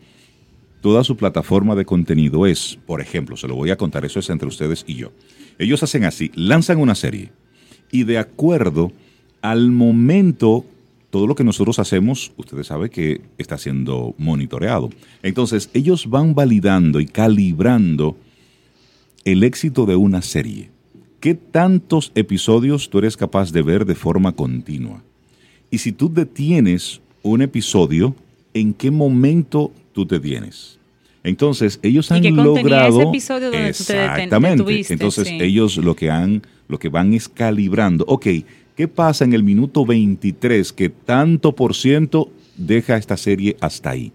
toda 0.81 1.03
su 1.03 1.15
plataforma 1.15 1.75
de 1.75 1.85
contenido 1.85 2.45
es, 2.45 2.77
por 2.85 3.01
ejemplo, 3.01 3.37
se 3.37 3.47
lo 3.47 3.55
voy 3.55 3.69
a 3.69 3.77
contar, 3.77 4.03
eso 4.03 4.19
es 4.19 4.29
entre 4.29 4.47
ustedes 4.47 4.83
y 4.87 4.95
yo. 4.95 5.11
Ellos 5.59 5.83
hacen 5.83 6.03
así, 6.03 6.31
lanzan 6.33 6.79
una 6.79 6.95
serie 6.95 7.31
y 7.91 8.03
de 8.03 8.17
acuerdo 8.17 8.91
al 9.41 9.71
momento 9.71 10.65
todo 11.11 11.27
lo 11.27 11.35
que 11.35 11.43
nosotros 11.43 11.77
hacemos, 11.77 12.31
ustedes 12.37 12.67
saben 12.67 12.89
que 12.89 13.21
está 13.37 13.57
siendo 13.57 14.15
monitoreado. 14.17 14.89
Entonces, 15.21 15.69
ellos 15.73 16.09
van 16.09 16.33
validando 16.33 16.99
y 16.99 17.05
calibrando 17.05 18.17
el 19.25 19.43
éxito 19.43 19.85
de 19.85 19.97
una 19.97 20.21
serie. 20.21 20.71
¿Qué 21.19 21.35
tantos 21.35 22.11
episodios 22.15 22.89
tú 22.89 22.97
eres 22.97 23.15
capaz 23.17 23.51
de 23.51 23.61
ver 23.61 23.85
de 23.85 23.93
forma 23.93 24.31
continua? 24.31 25.03
Y 25.69 25.77
si 25.77 25.91
tú 25.91 26.11
detienes 26.11 27.01
un 27.21 27.41
episodio, 27.41 28.15
¿en 28.53 28.73
qué 28.73 28.89
momento 28.89 29.71
tú 29.93 30.05
te 30.05 30.19
tienes? 30.19 30.79
Entonces, 31.23 31.79
ellos 31.83 32.11
han 32.11 32.23
logrado 32.35 33.01
ese 33.01 33.09
episodio 33.09 33.51
donde 33.51 33.69
exactamente. 33.69 34.63
Tú 34.63 34.93
Entonces, 34.93 35.27
ellos 35.29 35.77
lo 35.77 35.95
que 35.95 36.09
han 36.09 36.41
lo 36.71 36.79
que 36.79 36.89
van 36.89 37.13
es 37.13 37.27
calibrando. 37.27 38.05
Ok, 38.07 38.27
¿Qué 38.81 38.87
pasa 38.87 39.25
en 39.25 39.33
el 39.33 39.43
minuto 39.43 39.85
23 39.85 40.73
que 40.73 40.89
tanto 40.89 41.53
por 41.53 41.75
ciento 41.75 42.31
deja 42.57 42.97
esta 42.97 43.15
serie 43.15 43.55
hasta 43.61 43.91
ahí? 43.91 44.11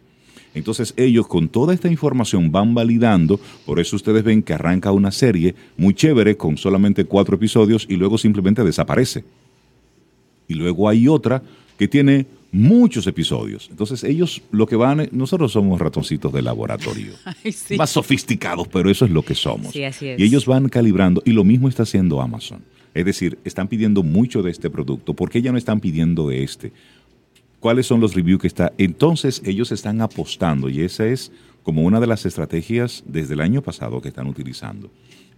Entonces 0.54 0.92
ellos 0.96 1.28
con 1.28 1.48
toda 1.48 1.72
esta 1.72 1.86
información 1.86 2.50
van 2.50 2.74
validando, 2.74 3.38
por 3.64 3.78
eso 3.78 3.94
ustedes 3.94 4.24
ven 4.24 4.42
que 4.42 4.54
arranca 4.54 4.90
una 4.90 5.12
serie 5.12 5.54
muy 5.76 5.94
chévere 5.94 6.36
con 6.36 6.58
solamente 6.58 7.04
cuatro 7.04 7.36
episodios 7.36 7.86
y 7.88 7.94
luego 7.94 8.18
simplemente 8.18 8.64
desaparece. 8.64 9.22
Y 10.48 10.54
luego 10.54 10.88
hay 10.88 11.06
otra 11.06 11.44
que 11.78 11.86
tiene 11.86 12.26
muchos 12.50 13.06
episodios. 13.06 13.68
Entonces 13.70 14.02
ellos 14.02 14.42
lo 14.50 14.66
que 14.66 14.74
van, 14.74 15.08
nosotros 15.12 15.52
somos 15.52 15.80
ratoncitos 15.80 16.32
de 16.32 16.42
laboratorio, 16.42 17.12
más 17.78 17.90
sofisticados, 17.90 18.66
pero 18.66 18.90
eso 18.90 19.04
es 19.04 19.12
lo 19.12 19.22
que 19.22 19.36
somos. 19.36 19.76
Y 19.76 19.84
ellos 20.24 20.44
van 20.44 20.68
calibrando 20.68 21.22
y 21.24 21.30
lo 21.30 21.44
mismo 21.44 21.68
está 21.68 21.84
haciendo 21.84 22.20
Amazon. 22.20 22.64
Es 22.96 23.04
decir, 23.04 23.38
están 23.44 23.68
pidiendo 23.68 24.02
mucho 24.02 24.42
de 24.42 24.50
este 24.50 24.70
producto. 24.70 25.12
¿Por 25.12 25.28
qué 25.28 25.42
ya 25.42 25.52
no 25.52 25.58
están 25.58 25.80
pidiendo 25.80 26.28
de 26.28 26.42
este? 26.42 26.72
¿Cuáles 27.60 27.86
son 27.86 28.00
los 28.00 28.14
reviews 28.14 28.40
que 28.40 28.46
está? 28.46 28.72
Entonces 28.78 29.42
ellos 29.44 29.70
están 29.70 30.00
apostando 30.00 30.70
y 30.70 30.80
esa 30.80 31.06
es 31.06 31.30
como 31.62 31.82
una 31.82 32.00
de 32.00 32.06
las 32.06 32.24
estrategias 32.24 33.04
desde 33.06 33.34
el 33.34 33.42
año 33.42 33.60
pasado 33.60 34.00
que 34.00 34.08
están 34.08 34.26
utilizando. 34.26 34.90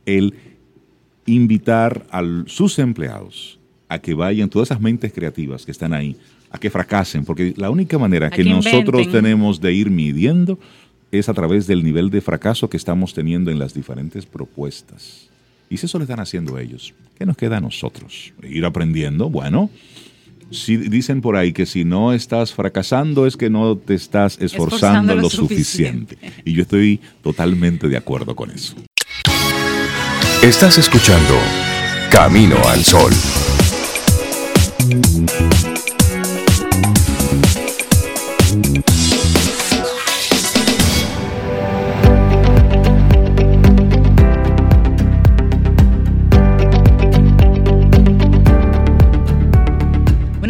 El 0.07 0.35
invitar 1.27 2.07
a 2.13 2.23
sus 2.47 2.79
empleados 2.79 3.59
a 3.89 3.99
que 3.99 4.15
vayan, 4.15 4.49
todas 4.49 4.69
esas 4.69 4.81
mentes 4.81 5.13
creativas 5.13 5.65
que 5.65 5.73
están 5.73 5.93
ahí, 5.93 6.17
a 6.51 6.59
que 6.59 6.71
fracasen, 6.71 7.25
porque 7.25 7.55
la 7.57 7.71
única 7.71 7.99
manera 7.99 8.31
que, 8.31 8.45
nosotros 8.45 9.11
tenemos 9.11 9.61
de 9.61 9.73
ir 9.73 9.91
midiendo 9.91 10.61
es 11.11 11.29
a 11.29 11.35
través 11.35 11.67
del 11.67 11.83
nivel 11.83 12.11
de 12.11 12.21
fracaso 12.21 12.71
que 12.71 12.77
estamos 12.77 13.15
teniendo 13.15 13.51
en 13.51 13.59
las 13.59 13.75
diferentes 13.75 14.27
propuestas. 14.27 15.29
Y 15.71 15.77
si 15.77 15.87
eso 15.87 15.99
lo 15.99 16.05
están 16.05 16.21
haciendo 16.21 16.59
ellos, 16.59 16.95
¿qué 17.19 17.27
nos 17.27 17.37
queda 17.37 17.59
a 17.59 17.61
nosotros? 17.61 18.33
Ir 18.43 18.65
aprendiendo, 18.65 19.29
bueno. 19.29 19.71
Si 20.51 20.79
dicen 20.79 21.21
por 21.21 21.37
ahí 21.37 21.53
que 21.53 21.67
si 21.67 21.85
no 21.85 22.15
estás 22.15 22.55
fracasando 22.55 23.27
es 23.27 23.37
que 23.37 23.51
no 23.51 23.77
te 23.77 23.95
estás 23.95 24.39
esforzando, 24.41 25.15
lo, 25.15 25.29
suficiente. 25.29 26.17
Y 26.45 26.55
yo 26.55 26.63
estoy 26.63 27.01
totalmente 27.23 27.89
de 27.89 27.99
acuerdo 27.99 28.35
con 28.35 28.51
eso. 28.51 28.75
Estás 30.43 30.79
escuchando 30.79 31.35
Camino 32.11 32.57
al 32.67 32.83
Sol. 32.83 33.13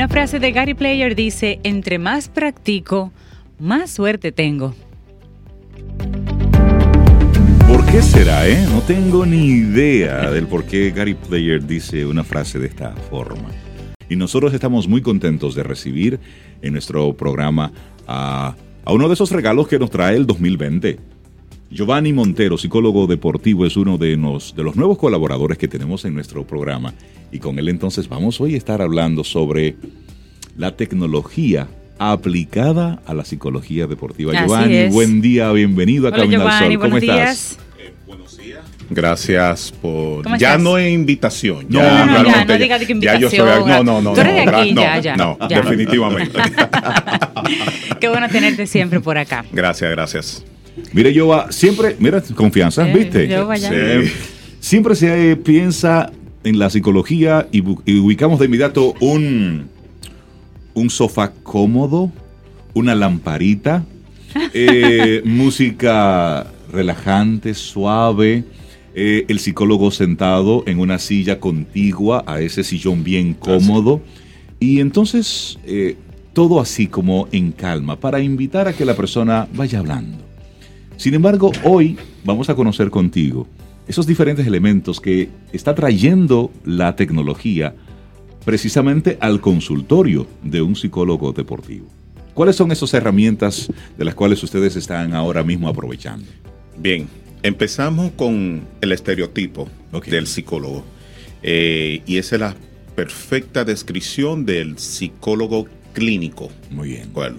Frase 0.09 0.39
de 0.41 0.53
Gary 0.53 0.75
Player 0.75 1.15
dice, 1.15 1.61
entre 1.63 1.99
más 1.99 2.29
practico, 2.29 3.13
más 3.59 3.91
suerte 3.91 4.33
tengo. 4.33 4.75
¿Por 7.69 7.85
qué 7.87 8.01
será, 8.03 8.49
eh? 8.49 8.67
No 8.71 8.81
tengo 8.81 9.27
ni 9.27 9.47
idea 9.47 10.31
del 10.31 10.47
por 10.47 10.65
qué 10.65 10.91
Gary 10.91 11.15
Player 11.15 11.65
dice 11.65 12.07
una 12.07 12.25
frase 12.25 12.59
de 12.59 12.69
esta 12.69 12.93
forma. 12.93 13.51
Y 14.09 14.17
nosotros 14.17 14.55
estamos 14.55 14.89
muy 14.89 15.03
contentos 15.03 15.55
de 15.55 15.63
recibir 15.63 16.19
en 16.63 16.73
nuestro 16.73 17.15
programa 17.15 17.71
a 18.07 18.57
uno 18.87 19.09
de 19.09 19.15
esos 19.15 19.31
regalos 19.31 19.69
que 19.69 19.79
nos 19.79 19.91
trae 19.91 20.17
el 20.17 20.27
2020. 20.27 21.18
Giovanni 21.71 22.13
Montero, 22.15 22.57
psicólogo 22.57 23.07
deportivo, 23.07 23.67
es 23.67 23.77
uno 23.77 23.99
de, 23.99 24.17
nos, 24.17 24.55
de 24.57 24.63
los 24.63 24.75
nuevos 24.77 24.97
colaboradores 24.99 25.59
que 25.59 25.69
tenemos 25.69 26.05
en 26.05 26.15
nuestro 26.15 26.47
programa. 26.47 26.95
Y 27.31 27.39
con 27.41 27.59
él 27.59 27.69
entonces 27.69 28.09
vamos 28.09 28.41
hoy 28.41 28.55
a 28.55 28.57
estar 28.57 28.81
hablando 28.81 29.23
sobre 29.23 29.77
la 30.57 30.75
tecnología 30.77 31.69
aplicada 31.99 33.03
a 33.05 33.13
la 33.13 33.25
psicología 33.25 33.87
deportiva. 33.87 34.33
Así 34.33 34.45
Giovanni, 34.47 34.77
es. 34.77 34.93
buen 34.95 35.21
día, 35.21 35.53
bienvenido 35.53 36.07
a 36.07 36.11
Hola 36.11 36.19
Camino 36.23 36.49
al 36.49 36.59
Sol. 36.59 36.69
¿Cómo 36.79 36.79
buenos 36.91 37.03
estás? 37.03 37.59
días. 37.59 37.59
Gracias 38.91 39.71
por. 39.83 40.23
¿Cómo 40.23 40.37
ya 40.39 40.53
estás? 40.53 40.63
no 40.63 40.79
es 40.79 40.91
invitación. 40.91 41.67
No, 41.69 41.81
ya 41.81 42.07
no, 42.07 42.07
no, 42.07 42.13
realmente 42.23 42.45
no 42.47 42.53
ya- 42.55 42.59
diga 42.59 42.79
de 42.79 42.87
que 42.87 42.99
ya 43.01 43.19
yo 43.19 43.29
soy- 43.29 43.39
invitación. 43.41 43.69
no, 43.69 43.83
no, 43.85 44.01
no. 44.01 44.13
Tú 44.15 44.21
eres 44.23 44.35
de 44.37 44.45
no, 44.47 44.57
aquí, 44.57 44.73
no, 44.73 44.81
ya, 44.81 44.99
ya, 45.01 45.17
No, 45.17 45.37
ya. 45.51 45.61
definitivamente. 45.61 46.39
Qué 48.01 48.09
bueno 48.09 48.29
tenerte 48.31 48.67
siempre 48.67 49.01
por 49.01 49.19
acá. 49.19 49.45
gracias, 49.53 49.91
gracias. 49.91 50.45
Mire, 50.93 51.13
Giova, 51.13 51.51
siempre, 51.51 51.97
mira, 51.99 52.23
confianza, 52.35 52.89
Eh, 52.89 52.95
¿viste? 52.95 53.29
Eh, 53.71 54.11
siempre 54.61 54.95
se 54.95 55.33
eh, 55.33 55.37
piensa 55.37 56.11
en 56.45 56.59
la 56.59 56.71
psicología 56.71 57.49
y, 57.53 57.61
ubicamos 57.61 58.39
de 58.39 58.47
inmediato 58.47 58.95
un, 59.01 59.69
un 60.75 60.91
sofá 60.91 61.33
cómodo, 61.43 62.11
una 62.75 62.95
lamparita, 62.95 63.85
eh, 64.55 65.23
música 65.25 66.47
relajante, 66.73 67.55
suave, 67.55 68.45
eh, 68.95 69.27
el 69.29 69.39
psicólogo 69.39 69.91
sentado 69.91 70.65
en 70.67 70.81
una 70.81 70.99
silla 70.99 71.39
contigua 71.39 72.25
a 72.27 72.41
ese 72.41 72.65
sillón 72.65 73.05
bien 73.05 73.35
cómodo. 73.35 74.01
Y 74.61 74.81
entonces, 74.81 75.59
eh, 75.65 75.97
todo 76.33 76.61
así 76.61 76.89
como 76.89 77.29
en 77.33 77.53
calma, 77.53 78.01
para 78.01 78.21
invitar 78.21 78.69
a 78.69 78.73
que 78.73 78.85
la 78.85 78.97
persona 78.97 79.47
vaya 79.55 79.79
hablando. 79.79 80.28
Sin 80.99 81.15
embargo, 81.15 81.53
hoy 81.63 81.97
vamos 82.25 82.51
a 82.51 82.57
conocer 82.57 82.91
contigo 82.91 83.47
esos 83.87 84.05
diferentes 84.05 84.45
elementos 84.49 85.01
que 85.01 85.29
está 85.53 85.73
trayendo 85.73 86.51
la 86.65 86.97
tecnología 86.97 87.73
precisamente 88.45 89.17
al 89.21 89.41
consultorio 89.41 90.27
de 90.43 90.61
un 90.61 90.75
psicólogo 90.75 91.33
deportivo. 91.33 91.87
¿Cuáles 92.35 92.57
son 92.57 92.73
esas 92.73 92.93
herramientas 92.95 93.73
de 93.97 94.05
las 94.05 94.17
cuales 94.17 94.43
ustedes 94.43 94.75
están 94.75 95.15
ahora 95.15 95.45
mismo 95.45 95.69
aprovechando? 95.69 96.27
Bien, 96.77 97.07
empezamos 97.45 98.11
con 98.17 98.63
el 98.81 98.91
estereotipo 98.91 99.69
del 100.05 100.27
psicólogo. 100.27 100.83
Eh, 101.45 102.03
y 102.07 102.17
esa 102.17 102.35
es 102.35 102.41
la 102.41 102.57
perfecta 102.97 103.65
descripción 103.65 104.45
del 104.45 104.79
psicólogo 104.79 105.69
clínico. 105.93 106.51
Muy 106.73 106.89
bien. 106.89 107.13
Bueno, 107.13 107.37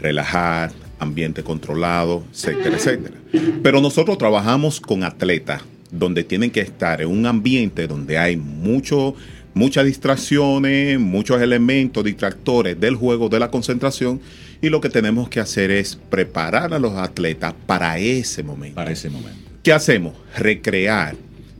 relajar, 0.00 0.72
ambiente 0.98 1.42
controlado, 1.42 2.24
etcétera, 2.32 2.76
etcétera. 2.76 3.16
Pero 3.62 3.80
nosotros 3.80 4.18
trabajamos 4.18 4.80
con 4.80 5.04
atletas 5.04 5.62
donde 5.90 6.24
tienen 6.24 6.50
que 6.50 6.60
estar 6.60 7.00
en 7.00 7.08
un 7.08 7.26
ambiente 7.26 7.86
donde 7.86 8.18
hay 8.18 8.36
mucho, 8.36 9.14
muchas 9.54 9.84
distracciones, 9.86 10.98
muchos 10.98 11.40
elementos 11.40 12.04
distractores 12.04 12.78
del 12.78 12.96
juego, 12.96 13.28
de 13.28 13.38
la 13.38 13.50
concentración, 13.50 14.20
y 14.60 14.68
lo 14.68 14.80
que 14.80 14.88
tenemos 14.88 15.28
que 15.28 15.40
hacer 15.40 15.70
es 15.70 15.96
preparar 15.96 16.72
a 16.72 16.78
los 16.78 16.94
atletas 16.94 17.54
para 17.66 17.98
ese 17.98 18.42
momento. 18.42 18.76
Para 18.76 18.90
ese 18.90 19.10
momento. 19.10 19.38
¿Qué 19.62 19.72
hacemos? 19.72 20.14
Recrear 20.36 21.16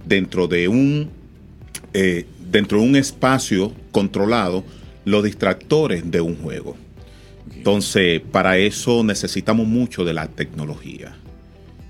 dentro 0.06 0.48
de 0.48 0.68
un 0.68 1.10
eh, 1.92 2.26
dentro 2.50 2.78
de 2.78 2.84
un 2.84 2.96
espacio 2.96 3.72
controlado 3.90 4.64
los 5.04 5.24
distractores 5.24 6.10
de 6.10 6.20
un 6.20 6.36
juego. 6.36 6.76
Entonces, 7.66 8.22
para 8.30 8.58
eso 8.58 9.02
necesitamos 9.02 9.66
mucho 9.66 10.04
de 10.04 10.14
la 10.14 10.28
tecnología. 10.28 11.16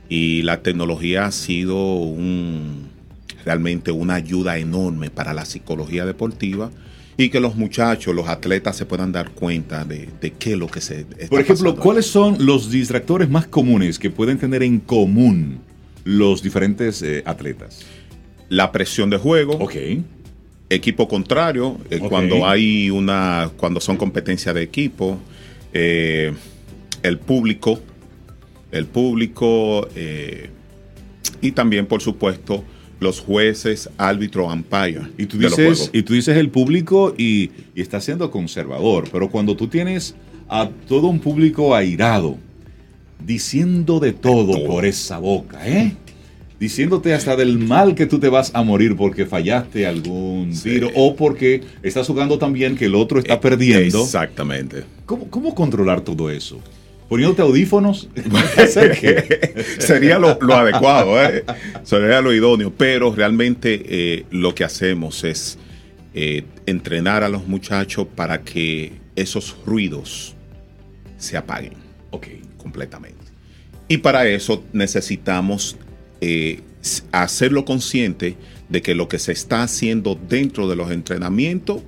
Y 0.08 0.40
la 0.40 0.62
tecnología 0.62 1.26
ha 1.26 1.32
sido 1.32 1.76
un, 1.96 2.88
realmente 3.44 3.90
una 3.92 4.14
ayuda 4.14 4.56
enorme 4.56 5.10
para 5.10 5.34
la 5.34 5.44
psicología 5.44 6.06
deportiva 6.06 6.70
y 7.18 7.28
que 7.28 7.40
los 7.40 7.56
muchachos, 7.56 8.14
los 8.14 8.26
atletas 8.26 8.74
se 8.74 8.86
puedan 8.86 9.12
dar 9.12 9.32
cuenta 9.32 9.84
de, 9.84 10.08
de 10.18 10.30
qué 10.30 10.52
es 10.52 10.58
lo 10.58 10.66
que 10.66 10.80
se 10.80 11.00
está 11.00 11.26
Por 11.28 11.42
ejemplo, 11.42 11.64
pasando. 11.72 11.82
¿cuáles 11.82 12.06
son 12.06 12.36
los 12.46 12.70
distractores 12.70 13.28
más 13.28 13.46
comunes 13.46 13.98
que 13.98 14.08
pueden 14.08 14.38
tener 14.38 14.62
en 14.62 14.80
común 14.80 15.58
los 16.04 16.42
diferentes 16.42 17.02
eh, 17.02 17.22
atletas? 17.26 17.84
La 18.48 18.72
presión 18.72 19.10
de 19.10 19.18
juego, 19.18 19.58
Ok. 19.60 19.74
equipo 20.70 21.06
contrario, 21.06 21.76
eh, 21.90 21.98
cuando 21.98 22.46
hay 22.46 22.88
una, 22.88 23.50
cuando 23.58 23.78
son 23.78 23.98
competencias 23.98 24.54
de 24.54 24.62
equipo, 24.62 25.18
eh, 25.78 26.32
el 27.02 27.18
público, 27.18 27.78
el 28.72 28.86
público 28.86 29.86
eh, 29.94 30.48
y 31.42 31.52
también, 31.52 31.84
por 31.84 32.00
supuesto, 32.00 32.64
los 32.98 33.20
jueces, 33.20 33.90
árbitro, 33.98 34.46
umpire. 34.46 35.02
Y 35.18 35.26
tú 35.26 35.36
dices, 35.36 35.90
y 35.92 36.02
tú 36.02 36.14
dices 36.14 36.38
el 36.38 36.48
público 36.48 37.14
y, 37.18 37.50
y 37.74 37.82
estás 37.82 38.04
siendo 38.04 38.30
conservador, 38.30 39.06
pero 39.12 39.28
cuando 39.28 39.54
tú 39.54 39.68
tienes 39.68 40.14
a 40.48 40.70
todo 40.88 41.08
un 41.08 41.18
público 41.18 41.74
airado, 41.74 42.38
diciendo 43.22 44.00
de 44.00 44.12
todo, 44.12 44.52
todo. 44.52 44.66
por 44.66 44.86
esa 44.86 45.18
boca, 45.18 45.68
¿eh? 45.68 45.94
Diciéndote 46.58 47.12
hasta 47.12 47.36
del 47.36 47.58
mal 47.58 47.94
que 47.94 48.06
tú 48.06 48.18
te 48.18 48.28
vas 48.30 48.50
a 48.54 48.62
morir 48.62 48.96
porque 48.96 49.26
fallaste 49.26 49.86
algún 49.86 50.54
Sí. 50.54 50.70
tiro 50.70 50.90
o 50.94 51.14
porque 51.14 51.60
estás 51.82 52.06
jugando 52.06 52.38
tan 52.38 52.52
bien 52.54 52.76
que 52.76 52.86
el 52.86 52.94
otro 52.94 53.18
está 53.18 53.34
Eh, 53.34 53.38
perdiendo. 53.42 54.02
Exactamente. 54.02 54.84
¿Cómo, 55.04 55.28
cómo 55.28 55.54
controlar 55.54 56.00
todo 56.00 56.30
eso? 56.30 56.58
¿Poniéndote 57.10 57.42
audífonos? 57.42 58.08
Sería 59.78 60.18
lo, 60.18 60.38
lo 60.40 60.54
adecuado, 60.54 61.22
¿eh? 61.22 61.44
sería 61.82 62.20
lo 62.22 62.32
idóneo, 62.32 62.72
pero 62.76 63.14
realmente 63.14 63.82
eh, 63.86 64.24
lo 64.30 64.54
que 64.54 64.64
hacemos 64.64 65.24
es 65.24 65.58
eh, 66.14 66.44
entrenar 66.64 67.22
a 67.22 67.28
los 67.28 67.46
muchachos 67.46 68.06
para 68.14 68.42
que 68.42 68.92
esos 69.14 69.56
ruidos 69.66 70.34
se 71.18 71.36
apaguen 71.36 71.74
Ok. 72.10 72.28
completamente. 72.56 73.18
Y 73.88 73.98
para 73.98 74.26
eso 74.26 74.64
necesitamos 74.72 75.76
eh, 76.28 76.60
hacerlo 77.12 77.64
consciente 77.64 78.36
de 78.68 78.82
que 78.82 78.94
lo 78.96 79.08
que 79.08 79.18
se 79.20 79.30
está 79.30 79.62
haciendo 79.62 80.18
dentro 80.28 80.68
de 80.68 80.74
los 80.74 80.90
entrenamientos 80.90 81.82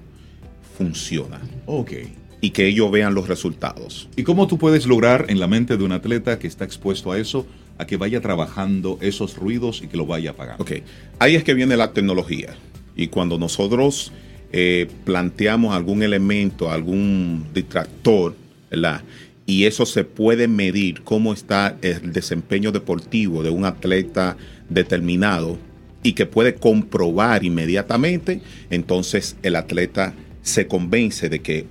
funciona 0.76 1.40
Ok. 1.66 1.92
y 2.40 2.50
que 2.50 2.68
ellos 2.68 2.88
vean 2.92 3.14
los 3.14 3.26
resultados. 3.26 4.08
¿Y 4.14 4.22
cómo 4.22 4.46
tú 4.46 4.58
puedes 4.58 4.86
lograr 4.86 5.26
en 5.28 5.40
la 5.40 5.48
mente 5.48 5.76
de 5.76 5.82
un 5.82 5.90
atleta 5.90 6.38
que 6.38 6.46
está 6.46 6.64
expuesto 6.64 7.10
a 7.10 7.18
eso, 7.18 7.46
a 7.78 7.86
que 7.86 7.96
vaya 7.96 8.20
trabajando 8.20 8.96
esos 9.00 9.36
ruidos 9.36 9.82
y 9.82 9.88
que 9.88 9.96
lo 9.96 10.06
vaya 10.06 10.30
apagando? 10.30 10.62
Ok, 10.62 10.72
ahí 11.18 11.34
es 11.34 11.42
que 11.42 11.54
viene 11.54 11.76
la 11.76 11.92
tecnología. 11.92 12.54
Y 12.94 13.08
cuando 13.08 13.38
nosotros 13.38 14.12
eh, 14.52 14.88
planteamos 15.04 15.74
algún 15.74 16.02
elemento, 16.04 16.70
algún 16.70 17.46
distractor, 17.52 18.36
¿verdad? 18.70 19.02
Y 19.48 19.64
eso 19.64 19.86
se 19.86 20.04
puede 20.04 20.46
medir 20.46 21.00
cómo 21.04 21.32
está 21.32 21.78
el 21.80 22.12
desempeño 22.12 22.70
deportivo 22.70 23.42
de 23.42 23.48
un 23.48 23.64
atleta 23.64 24.36
determinado 24.68 25.56
y 26.02 26.12
que 26.12 26.26
puede 26.26 26.54
comprobar 26.54 27.44
inmediatamente, 27.44 28.42
entonces 28.68 29.36
el 29.42 29.56
atleta 29.56 30.14
se 30.42 30.66
convence 30.66 31.30
de 31.30 31.40
que 31.40 31.64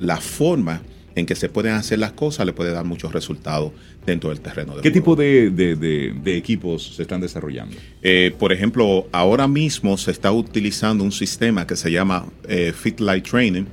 la 0.00 0.16
forma 0.16 0.82
en 1.14 1.24
que 1.24 1.36
se 1.36 1.48
pueden 1.48 1.72
hacer 1.74 2.00
las 2.00 2.12
cosas 2.12 2.46
le 2.46 2.52
puede 2.52 2.72
dar 2.72 2.84
muchos 2.84 3.12
resultados 3.12 3.72
dentro 4.04 4.30
del 4.30 4.40
terreno 4.40 4.74
de 4.76 4.82
¿Qué 4.82 4.90
juego. 4.90 4.94
tipo 5.02 5.16
de, 5.16 5.50
de- 5.50 5.76
de- 5.76 6.12
de 6.22 6.36
equipos 6.36 6.94
se 6.96 7.02
están 7.02 7.20
desarrollando? 7.20 7.76
Eh, 8.02 8.34
por 8.40 8.52
ejemplo, 8.52 9.06
ahora 9.12 9.46
mismo 9.46 9.96
se 9.98 10.10
está 10.10 10.32
utilizando 10.32 11.04
un 11.04 11.12
sistema 11.12 11.64
que 11.66 11.76
se 11.76 11.90
llama 11.92 12.26
eh, 12.48 12.72
Fit 12.76 12.98
Light 13.00 13.28
Training, 13.28 13.64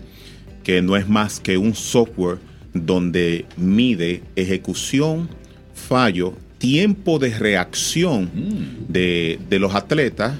que 0.63 0.81
no 0.83 0.95
es 0.95 1.07
más 1.09 1.39
que 1.39 1.57
un 1.57 1.73
software 1.75 2.37
donde 2.85 3.45
mide 3.57 4.21
ejecución, 4.35 5.29
fallo, 5.73 6.33
tiempo 6.57 7.19
de 7.19 7.37
reacción 7.37 8.29
de, 8.87 9.39
de 9.49 9.59
los 9.59 9.75
atletas 9.75 10.33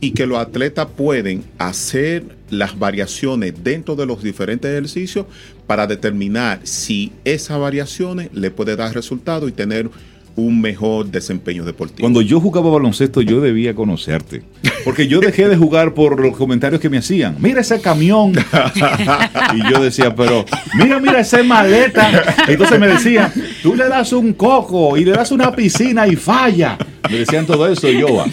y 0.00 0.10
que 0.10 0.26
los 0.26 0.38
atletas 0.38 0.88
pueden 0.96 1.44
hacer 1.58 2.24
las 2.50 2.78
variaciones 2.78 3.54
dentro 3.62 3.94
de 3.94 4.04
los 4.04 4.22
diferentes 4.22 4.70
ejercicios 4.70 5.26
para 5.66 5.86
determinar 5.86 6.60
si 6.64 7.12
esas 7.24 7.58
variaciones 7.58 8.28
le 8.34 8.50
puede 8.50 8.76
dar 8.76 8.94
resultado 8.94 9.48
y 9.48 9.52
tener 9.52 9.88
un 10.36 10.60
mejor 10.60 11.06
desempeño 11.06 11.64
deportivo. 11.64 12.00
Cuando 12.00 12.22
yo 12.22 12.40
jugaba 12.40 12.70
baloncesto, 12.70 13.20
yo 13.20 13.40
debía 13.40 13.74
conocerte. 13.74 14.42
Porque 14.84 15.06
yo 15.06 15.20
dejé 15.20 15.48
de 15.48 15.56
jugar 15.56 15.94
por 15.94 16.20
los 16.20 16.36
comentarios 16.36 16.80
que 16.80 16.88
me 16.88 16.98
hacían. 16.98 17.36
Mira 17.38 17.60
ese 17.60 17.80
camión. 17.80 18.32
y 19.54 19.70
yo 19.70 19.82
decía, 19.82 20.14
pero 20.14 20.44
mira, 20.74 20.98
mira 20.98 21.20
esa 21.20 21.42
maleta. 21.42 22.24
Entonces 22.48 22.80
me 22.80 22.88
decían, 22.88 23.32
tú 23.62 23.74
le 23.74 23.88
das 23.88 24.12
un 24.12 24.32
coco 24.32 24.96
y 24.96 25.04
le 25.04 25.12
das 25.12 25.30
una 25.30 25.54
piscina 25.54 26.06
y 26.06 26.16
falla. 26.16 26.78
Me 27.10 27.18
decían 27.18 27.46
todo 27.46 27.68
eso 27.68 27.88
y 27.88 28.00
yo, 28.00 28.24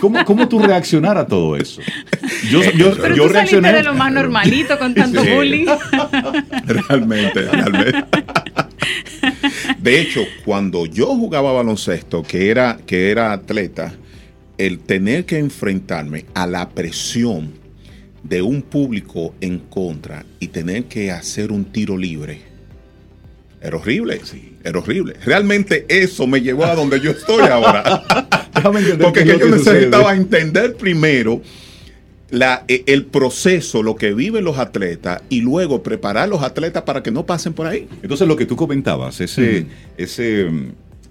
¿cómo, 0.00 0.24
cómo 0.24 0.48
tú 0.48 0.58
reaccionar 0.58 1.16
a 1.16 1.26
todo 1.26 1.56
eso? 1.56 1.80
Yo, 2.50 2.62
yo, 2.72 2.96
pero 2.96 3.14
yo 3.14 3.26
tú 3.26 3.32
reaccioné. 3.32 3.72
de 3.72 3.82
lo 3.82 3.94
más 3.94 4.12
normalito 4.12 4.78
con 4.78 4.94
tanto 4.94 5.22
bullying. 5.22 5.66
realmente, 6.66 7.42
realmente. 7.42 8.04
De 9.80 9.98
hecho, 9.98 10.26
cuando 10.44 10.84
yo 10.84 11.06
jugaba 11.06 11.52
baloncesto, 11.52 12.22
que 12.22 12.50
era, 12.50 12.78
que 12.86 13.10
era 13.10 13.32
atleta, 13.32 13.94
el 14.58 14.78
tener 14.80 15.24
que 15.24 15.38
enfrentarme 15.38 16.26
a 16.34 16.46
la 16.46 16.68
presión 16.68 17.52
de 18.22 18.42
un 18.42 18.60
público 18.60 19.34
en 19.40 19.58
contra 19.58 20.26
y 20.38 20.48
tener 20.48 20.84
que 20.84 21.10
hacer 21.10 21.50
un 21.50 21.64
tiro 21.64 21.96
libre, 21.96 22.42
era 23.62 23.78
horrible, 23.78 24.20
sí, 24.24 24.56
era 24.62 24.78
horrible. 24.78 25.14
Realmente 25.24 25.86
eso 25.88 26.26
me 26.26 26.42
llevó 26.42 26.66
a 26.66 26.74
donde 26.74 27.00
yo 27.00 27.12
estoy 27.12 27.48
ahora. 27.48 28.02
Porque 29.00 29.24
yo 29.24 29.38
necesitaba 29.48 30.14
entender 30.14 30.76
primero 30.76 31.40
la, 32.30 32.64
e, 32.68 32.84
el 32.86 33.06
proceso, 33.06 33.82
lo 33.82 33.96
que 33.96 34.14
viven 34.14 34.44
los 34.44 34.58
atletas 34.58 35.22
y 35.28 35.40
luego 35.40 35.82
preparar 35.82 36.24
a 36.24 36.26
los 36.26 36.42
atletas 36.42 36.82
para 36.84 37.02
que 37.02 37.10
no 37.10 37.26
pasen 37.26 37.52
por 37.52 37.66
ahí. 37.66 37.88
Entonces 38.02 38.26
lo 38.26 38.36
que 38.36 38.46
tú 38.46 38.56
comentabas, 38.56 39.20
ese, 39.20 39.66
ese 39.96 40.48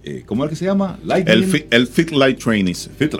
eh, 0.03 0.23
¿cómo 0.25 0.45
es 0.45 0.49
que 0.49 0.55
se 0.55 0.65
llama? 0.65 0.99
el, 1.25 1.45
fit, 1.45 2.11
Light 2.11 2.39
Training. 2.39 2.73
Fit, 2.73 3.13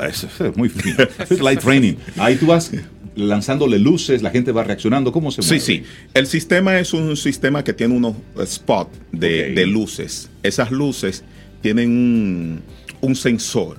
muy 0.56 0.70
fit, 0.70 0.96
fit 1.28 1.40
Light 1.40 1.60
Training. 1.60 1.96
Ahí 2.18 2.36
tú 2.36 2.48
vas 2.48 2.72
lanzándole 3.16 3.80
luces, 3.80 4.22
la 4.22 4.32
gente 4.32 4.52
va 4.52 4.64
reaccionando. 4.64 5.12
¿Cómo 5.12 5.32
se 5.32 5.42
mueve? 5.42 5.60
Sí, 5.60 5.80
sí. 5.80 5.84
El 6.14 6.26
sistema 6.28 6.80
es 6.80 6.94
un 6.94 7.18
sistema 7.18 7.64
que 7.64 7.74
tiene 7.74 7.96
unos 7.96 8.16
spots 8.46 8.98
de, 9.12 9.52
de 9.52 9.66
luces. 9.66 10.30
Esas 10.42 10.72
luces 10.72 11.24
tienen 11.62 11.90
un, 11.90 12.62
un 13.02 13.16
sensor. 13.16 13.78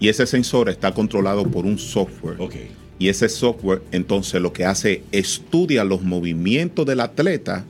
Y 0.00 0.08
ese 0.08 0.26
sensor 0.26 0.68
está 0.68 0.92
controlado 0.92 1.44
por 1.44 1.64
un 1.64 1.78
software. 1.78 2.36
Y 2.98 3.08
ese 3.08 3.28
software 3.28 3.82
entonces 3.92 4.40
lo 4.40 4.52
que 4.52 4.64
hace, 4.64 5.02
estudia 5.12 5.84
los 5.84 6.02
movimientos 6.02 6.86
del 6.86 7.00
atleta 7.00 7.64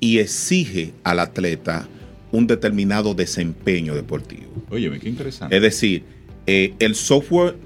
y 0.00 0.18
exige 0.18 0.92
al 1.04 1.20
atleta 1.20 1.88
un 2.32 2.46
determinado 2.46 3.14
desempeño 3.14 3.94
deportivo. 3.94 4.50
Oye, 4.70 4.90
qué 4.98 5.08
interesante. 5.08 5.56
Es 5.56 5.62
decir, 5.62 6.04
eh, 6.46 6.74
el 6.78 6.94
software 6.94 7.56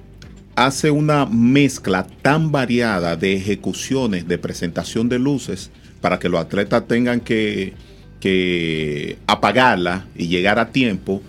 hace 0.56 0.90
una 0.90 1.26
mezcla 1.26 2.06
tan 2.22 2.52
variada 2.52 3.16
de 3.16 3.34
ejecuciones 3.34 4.28
de 4.28 4.38
presentación 4.38 5.08
de 5.08 5.18
luces 5.18 5.70
para 6.00 6.18
que 6.18 6.28
los 6.28 6.40
atletas 6.40 6.86
tengan 6.86 7.20
que, 7.20 7.72
que 8.20 9.16
apagarla 9.26 10.06
y 10.16 10.28
llegar 10.28 10.58
a 10.58 10.70
tiempo, 10.70 11.22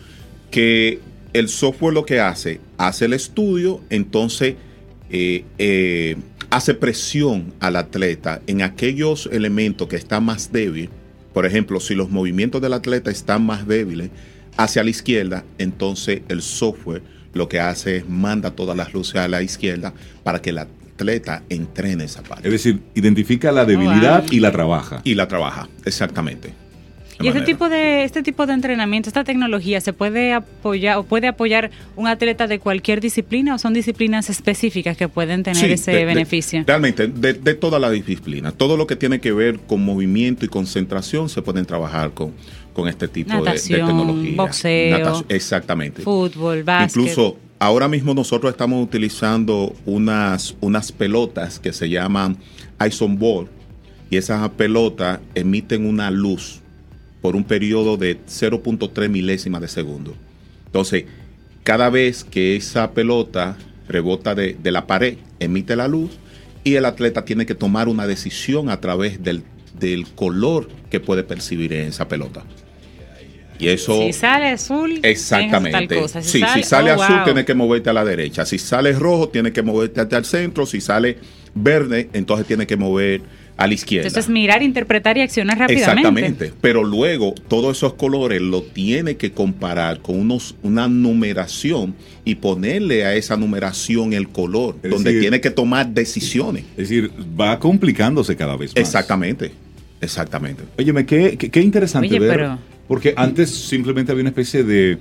que 0.51 0.99
el 1.33 1.49
software 1.49 1.93
lo 1.93 2.05
que 2.05 2.19
hace, 2.19 2.59
hace 2.77 3.05
el 3.05 3.13
estudio, 3.13 3.81
entonces 3.89 4.55
eh, 5.09 5.45
eh, 5.57 6.15
hace 6.49 6.73
presión 6.73 7.53
al 7.59 7.75
atleta 7.75 8.41
en 8.47 8.61
aquellos 8.61 9.29
elementos 9.31 9.87
que 9.87 9.95
están 9.95 10.25
más 10.25 10.51
débiles. 10.51 10.89
Por 11.33 11.45
ejemplo, 11.45 11.79
si 11.79 11.95
los 11.95 12.09
movimientos 12.09 12.61
del 12.61 12.73
atleta 12.73 13.11
están 13.11 13.45
más 13.45 13.67
débiles 13.67 14.09
hacia 14.57 14.83
la 14.83 14.89
izquierda, 14.89 15.43
entonces 15.57 16.21
el 16.29 16.41
software 16.41 17.03
lo 17.33 17.49
que 17.49 17.59
hace 17.59 17.97
es 17.97 18.09
manda 18.09 18.51
todas 18.51 18.77
las 18.77 18.93
luces 18.93 19.15
a 19.17 19.27
la 19.27 19.41
izquierda 19.41 19.93
para 20.23 20.41
que 20.41 20.51
el 20.51 20.59
atleta 20.59 21.43
entrene 21.49 22.05
esa 22.05 22.23
parte. 22.23 22.47
Es 22.47 22.51
decir, 22.53 22.81
identifica 22.95 23.51
la 23.51 23.65
debilidad 23.65 24.23
y 24.31 24.39
la 24.39 24.51
trabaja. 24.51 25.01
Y 25.03 25.15
la 25.15 25.27
trabaja, 25.27 25.67
exactamente. 25.83 26.53
Y 27.21 27.27
este 27.27 27.41
tipo 27.41 27.69
de 27.69 28.03
este 28.03 28.23
tipo 28.23 28.45
de 28.45 28.53
entrenamiento, 28.53 29.09
esta 29.09 29.23
tecnología, 29.23 29.79
se 29.81 29.93
puede 29.93 30.33
apoyar 30.33 30.97
o 30.97 31.03
puede 31.03 31.27
apoyar 31.27 31.71
un 31.95 32.07
atleta 32.07 32.47
de 32.47 32.59
cualquier 32.59 33.01
disciplina 33.01 33.55
o 33.55 33.57
son 33.57 33.73
disciplinas 33.73 34.29
específicas 34.29 34.97
que 34.97 35.07
pueden 35.07 35.43
tener 35.43 35.71
ese 35.71 36.05
beneficio. 36.05 36.63
realmente, 36.67 37.07
de, 37.07 37.33
de 37.33 37.53
toda 37.53 37.79
la 37.79 37.89
disciplina, 37.89 38.51
todo 38.51 38.77
lo 38.77 38.87
que 38.87 38.95
tiene 38.95 39.19
que 39.19 39.31
ver 39.31 39.59
con 39.59 39.83
movimiento 39.83 40.45
y 40.45 40.49
concentración 40.49 41.29
se 41.29 41.41
pueden 41.41 41.65
trabajar 41.65 42.11
con, 42.11 42.33
con 42.73 42.87
este 42.89 43.07
tipo 43.07 43.43
de, 43.43 43.59
tecnología. 43.59 44.35
Boxeo, 44.35 45.25
exactamente. 45.29 46.01
Fútbol, 46.01 46.63
básquet. 46.63 46.97
Incluso 46.97 47.37
ahora 47.57 47.87
mismo 47.87 48.13
nosotros 48.13 48.51
estamos 48.51 48.83
utilizando 48.83 49.73
unas, 49.85 50.55
unas 50.59 50.91
pelotas 50.91 51.59
que 51.59 51.71
se 51.71 51.89
llaman 51.89 52.37
Ison 52.85 53.17
Ball 53.17 53.47
y 54.09 54.17
esas 54.17 54.47
pelotas 54.49 55.21
emiten 55.33 55.87
una 55.87 56.11
luz 56.11 56.61
por 57.25 57.35
un 57.35 57.43
periodo 57.43 57.97
de 57.97 58.19
0.3 58.19 59.09
milésimas 59.09 59.59
de 59.59 59.67
segundo. 59.67 60.13
Entonces, 60.67 61.05
cada 61.63 61.89
vez 61.89 62.23
que 62.23 62.55
esa 62.55 62.91
pelota 62.91 63.57
rebota 63.87 64.35
de, 64.35 64.55
la 64.65 64.85
pared, 64.85 65.17
emite 65.39 65.75
la 65.75 65.87
luz 65.87 66.11
y 66.63 66.75
el 66.75 66.85
atleta 66.85 67.25
tiene 67.25 67.47
que 67.47 67.55
tomar 67.55 67.87
una 67.87 68.05
decisión 68.05 68.69
a 68.69 68.79
través 68.79 69.23
del, 69.23 69.43
color 70.13 70.69
que 70.91 70.99
puede 70.99 71.23
percibir 71.23 71.73
en 71.73 71.87
esa 71.87 72.07
pelota. 72.07 72.43
Y 73.57 73.69
eso. 73.69 73.99
Si 74.03 74.13
sale 74.13 74.49
azul, 74.49 74.99
exactamente. 75.01 75.99
Si 76.21 76.41
sale, 76.41 76.53
si 76.53 76.61
sale 76.61 76.91
oh, 76.91 77.01
azul, 77.01 77.23
tiene 77.23 77.43
que 77.43 77.55
moverte 77.55 77.89
a 77.89 77.93
la 77.93 78.05
derecha. 78.05 78.45
Si 78.45 78.59
sale 78.59 78.93
rojo, 78.93 79.29
tiene 79.29 79.51
que 79.51 79.63
moverte 79.63 79.99
hacia 79.99 80.19
el 80.19 80.25
centro. 80.25 80.67
Si 80.67 80.79
sale 80.79 81.17
verde, 81.55 82.07
entonces 82.13 82.45
tiene 82.45 82.67
que 82.67 82.77
mover 82.77 83.23
a 83.57 83.67
la 83.67 83.73
izquierda. 83.73 84.07
Entonces 84.07 84.29
mirar, 84.29 84.63
interpretar 84.63 85.17
y 85.17 85.21
accionar 85.21 85.57
rápidamente. 85.57 85.91
Exactamente, 85.91 86.53
pero 86.61 86.83
luego 86.83 87.33
todos 87.47 87.77
esos 87.77 87.93
colores 87.93 88.41
lo 88.41 88.63
tiene 88.63 89.15
que 89.15 89.31
comparar 89.31 89.99
con 89.99 90.19
unos, 90.19 90.55
una 90.61 90.87
numeración 90.87 91.95
y 92.25 92.35
ponerle 92.35 93.05
a 93.05 93.15
esa 93.15 93.37
numeración 93.37 94.13
el 94.13 94.29
color, 94.29 94.75
donde 94.81 95.19
tiene 95.19 95.39
que 95.41 95.51
tomar 95.51 95.87
decisiones. 95.87 96.65
Es 96.71 96.89
decir, 96.89 97.11
va 97.39 97.59
complicándose 97.59 98.35
cada 98.35 98.57
vez 98.57 98.71
más. 98.71 98.77
Exactamente, 98.77 99.51
exactamente. 100.01 100.63
Óyeme, 100.77 101.05
qué, 101.05 101.37
qué, 101.37 101.61
interesante 101.61 102.19
ver, 102.19 102.49
porque 102.87 103.13
antes 103.15 103.49
simplemente 103.49 104.11
había 104.11 104.21
una 104.21 104.29
especie 104.31 104.63
de... 104.63 104.97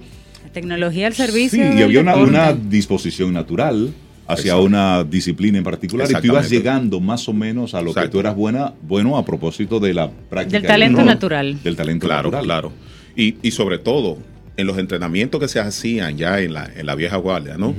tecnología 0.53 1.09
al 1.09 1.14
servicio. 1.14 1.73
Sí, 1.73 1.79
y 1.79 1.83
había 1.83 2.01
una 2.01 2.53
disposición 2.53 3.33
natural 3.33 3.93
hacia 4.26 4.56
una 4.56 5.04
disciplina 5.04 5.58
en 5.58 5.64
particular 5.64 6.08
y 6.10 6.14
tú 6.14 6.26
ibas 6.28 6.50
llegando 6.50 7.00
más 7.00 7.28
o 7.28 7.32
menos 7.32 7.74
a 7.74 7.82
lo 7.82 7.92
que 7.92 8.08
tú 8.08 8.20
eras 8.20 8.34
buena, 8.34 8.72
bueno 8.82 9.16
a 9.16 9.24
propósito 9.24 9.80
de 9.80 9.94
la 9.94 10.10
práctica. 10.10 10.60
Del 10.60 10.66
talento 10.66 11.04
natural. 11.04 11.62
Del 11.62 11.76
talento 11.76 12.06
claro, 12.06 12.30
natural. 12.30 12.44
Claro, 12.44 12.72
y, 13.16 13.37
y, 13.42 13.50
sobre 13.50 13.78
todo, 13.78 14.18
en 14.56 14.66
los 14.66 14.78
entrenamientos 14.78 15.40
que 15.40 15.48
se 15.48 15.60
hacían 15.60 16.16
ya 16.16 16.40
en 16.40 16.54
la, 16.54 16.68
en 16.74 16.87
la 16.87 16.94
vieja 16.94 17.16
guardia, 17.16 17.56
¿no? 17.56 17.74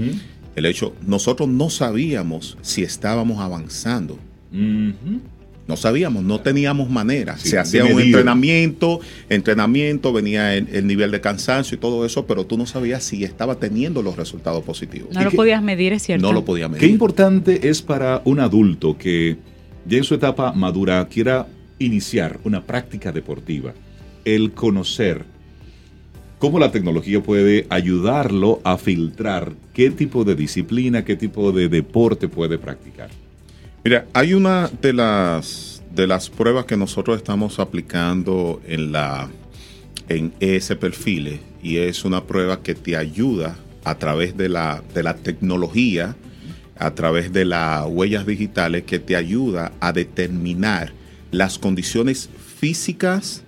El 0.55 0.65
hecho, 0.65 0.95
nosotros 1.05 1.49
no 1.49 1.69
sabíamos 1.69 2.57
si 2.61 2.83
estábamos 2.83 3.39
avanzando. 3.39 4.17
No 5.67 5.75
sabíamos, 5.77 6.23
no 6.23 6.41
teníamos 6.41 6.89
manera. 6.89 7.37
se 7.37 7.57
hacía 7.57 7.85
un 7.85 7.99
entrenamiento, 7.99 8.99
entrenamiento, 9.29 10.13
venía 10.13 10.55
el, 10.55 10.85
nivel 10.85 11.09
de 11.09 11.21
cansancio 11.21 11.75
y 11.75 11.79
todo 11.79 12.05
eso, 12.05 12.27
pero 12.27 12.45
tú 12.45 12.57
no 12.57 12.67
sabías 12.67 13.03
si 13.03 13.23
estaba 13.23 13.55
teniendo 13.55 14.03
los 14.03 14.15
resultados 14.15 14.63
positivos. 14.63 15.09
No 15.13 15.23
lo 15.23 15.31
podías 15.31 15.63
medir, 15.63 15.93
es 15.93 16.03
cierto. 16.03 16.25
No 16.25 16.33
lo 16.33 16.45
podías 16.45 16.69
medir. 16.69 16.81
Qué 16.81 16.91
importante 16.91 17.67
es 17.67 17.81
para 17.81 18.21
un 18.25 18.39
adulto 18.39 18.95
que 18.97 19.37
ya 19.87 19.97
en 19.97 20.03
su 20.03 20.13
etapa 20.13 20.51
madura 20.51 21.07
quiera 21.07 21.47
iniciar 21.79 22.39
una 22.43 22.63
práctica 22.63 23.11
deportiva, 23.11 23.73
el 24.23 24.51
conocer 24.51 25.25
cómo 26.37 26.59
la 26.59 26.71
tecnología 26.71 27.23
puede 27.23 27.65
ayudarlo 27.69 28.61
a 28.63 28.77
filtrar 28.77 29.53
qué 29.73 29.89
tipo 29.89 30.23
de 30.23 30.35
disciplina, 30.35 31.03
qué 31.03 31.15
tipo 31.15 31.51
de 31.51 31.69
deporte 31.69 32.27
puede 32.27 32.57
practicar. 32.59 33.09
Mira, 33.85 34.07
hay 34.13 34.33
una 34.33 34.67
de 34.81 34.93
las, 34.93 35.83
de 35.93 36.07
las 36.07 36.31
pruebas 36.31 36.65
que 36.65 36.75
nosotros 36.75 37.17
estamos 37.17 37.59
aplicando 37.59 38.59
en, 38.65 38.91
la, 38.91 39.29
en 40.09 40.33
ese 40.39 40.75
perfil 40.75 41.39
y 41.61 41.77
es 41.77 42.03
una 42.03 42.23
prueba 42.23 42.63
que 42.63 42.73
te 42.73 42.97
ayuda 42.97 43.55
a 43.83 43.99
través 43.99 44.35
de 44.35 44.49
la, 44.49 44.81
de 44.95 45.03
la 45.03 45.15
tecnología, 45.17 46.15
a 46.79 46.95
través 46.95 47.31
de 47.31 47.45
las 47.45 47.85
huellas 47.85 48.25
digitales, 48.25 48.85
que 48.85 48.97
te 48.97 49.15
ayuda 49.15 49.71
a 49.79 49.93
determinar 49.93 50.91
las 51.29 51.59
condiciones 51.59 52.27
físicas, 52.57 53.43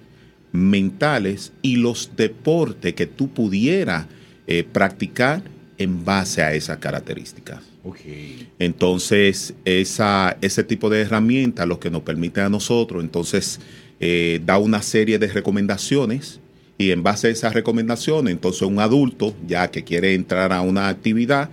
mentales 0.52 1.52
y 1.64 1.78
los 1.78 2.12
deportes 2.16 2.94
que 2.94 3.08
tú 3.08 3.30
pudieras 3.34 4.06
eh, 4.46 4.64
practicar 4.72 5.42
en 5.78 6.04
base 6.04 6.42
a 6.42 6.54
esas 6.54 6.78
características. 6.78 7.60
Okay. 7.84 8.50
Entonces, 8.60 9.54
esa, 9.66 10.38
ese 10.42 10.64
tipo 10.64 10.90
de 10.90 11.02
herramienta 11.02 11.66
lo 11.66 11.80
que 11.80 11.90
nos 11.90 12.02
permite 12.02 12.42
a 12.42 12.50
nosotros, 12.50 13.04
entonces, 13.04 13.60
eh, 14.00 14.42
da 14.46 14.58
una 14.58 14.82
serie 14.82 15.20
de 15.20 15.28
recomendaciones 15.28 16.40
y 16.78 16.92
en 16.92 17.02
base 17.04 17.28
a 17.28 17.32
esas 17.32 17.54
recomendaciones, 17.54 18.32
entonces 18.32 18.62
un 18.64 18.80
adulto, 18.80 19.36
ya 19.48 19.72
que 19.72 19.84
quiere 19.84 20.14
entrar 20.14 20.54
a 20.54 20.62
una 20.62 20.90
actividad, 20.90 21.50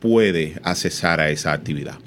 puede 0.00 0.56
accesar 0.62 1.20
a 1.20 1.30
esa 1.30 1.52
actividad. 1.52 1.98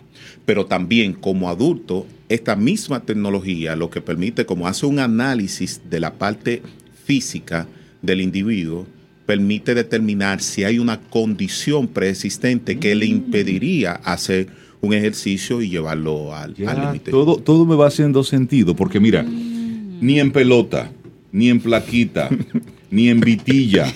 Pero 0.45 0.65
también 0.65 1.13
como 1.13 1.49
adulto, 1.49 2.05
esta 2.27 2.55
misma 2.55 3.01
tecnología 3.01 3.75
lo 3.75 3.89
que 3.89 4.01
permite, 4.01 4.45
como 4.45 4.67
hace 4.67 4.85
un 4.85 4.99
análisis 4.99 5.81
de 5.89 5.99
la 5.99 6.13
parte 6.13 6.61
física 7.05 7.67
del 8.01 8.21
individuo, 8.21 8.85
permite 9.29 9.75
determinar 9.75 10.41
si 10.41 10.63
hay 10.63 10.79
una 10.79 10.99
condición 10.99 11.87
preexistente 11.87 12.79
que 12.79 12.95
le 12.95 13.05
impediría 13.05 13.91
hacer 13.91 14.47
un 14.81 14.95
ejercicio 14.95 15.61
y 15.61 15.69
llevarlo 15.69 16.33
al 16.33 16.55
límite. 16.57 17.11
Todo, 17.11 17.35
todo 17.37 17.63
me 17.67 17.75
va 17.75 17.85
haciendo 17.85 18.23
sentido, 18.23 18.75
porque 18.75 18.99
mira, 18.99 19.21
ni 19.21 20.19
en 20.19 20.31
pelota, 20.31 20.89
ni 21.31 21.49
en 21.49 21.59
plaquita, 21.59 22.27
ni 22.89 23.09
en 23.09 23.19
vitilla. 23.19 23.93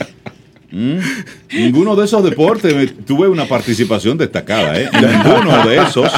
Ninguno 1.52 1.96
de 1.96 2.06
esos 2.06 2.24
deportes 2.24 2.94
tuve 3.04 3.28
una 3.28 3.48
participación 3.48 4.20
destacada, 4.20 4.80
¿eh? 4.80 4.88
Ninguno 4.94 5.68
de 5.68 5.78
esos. 5.78 6.12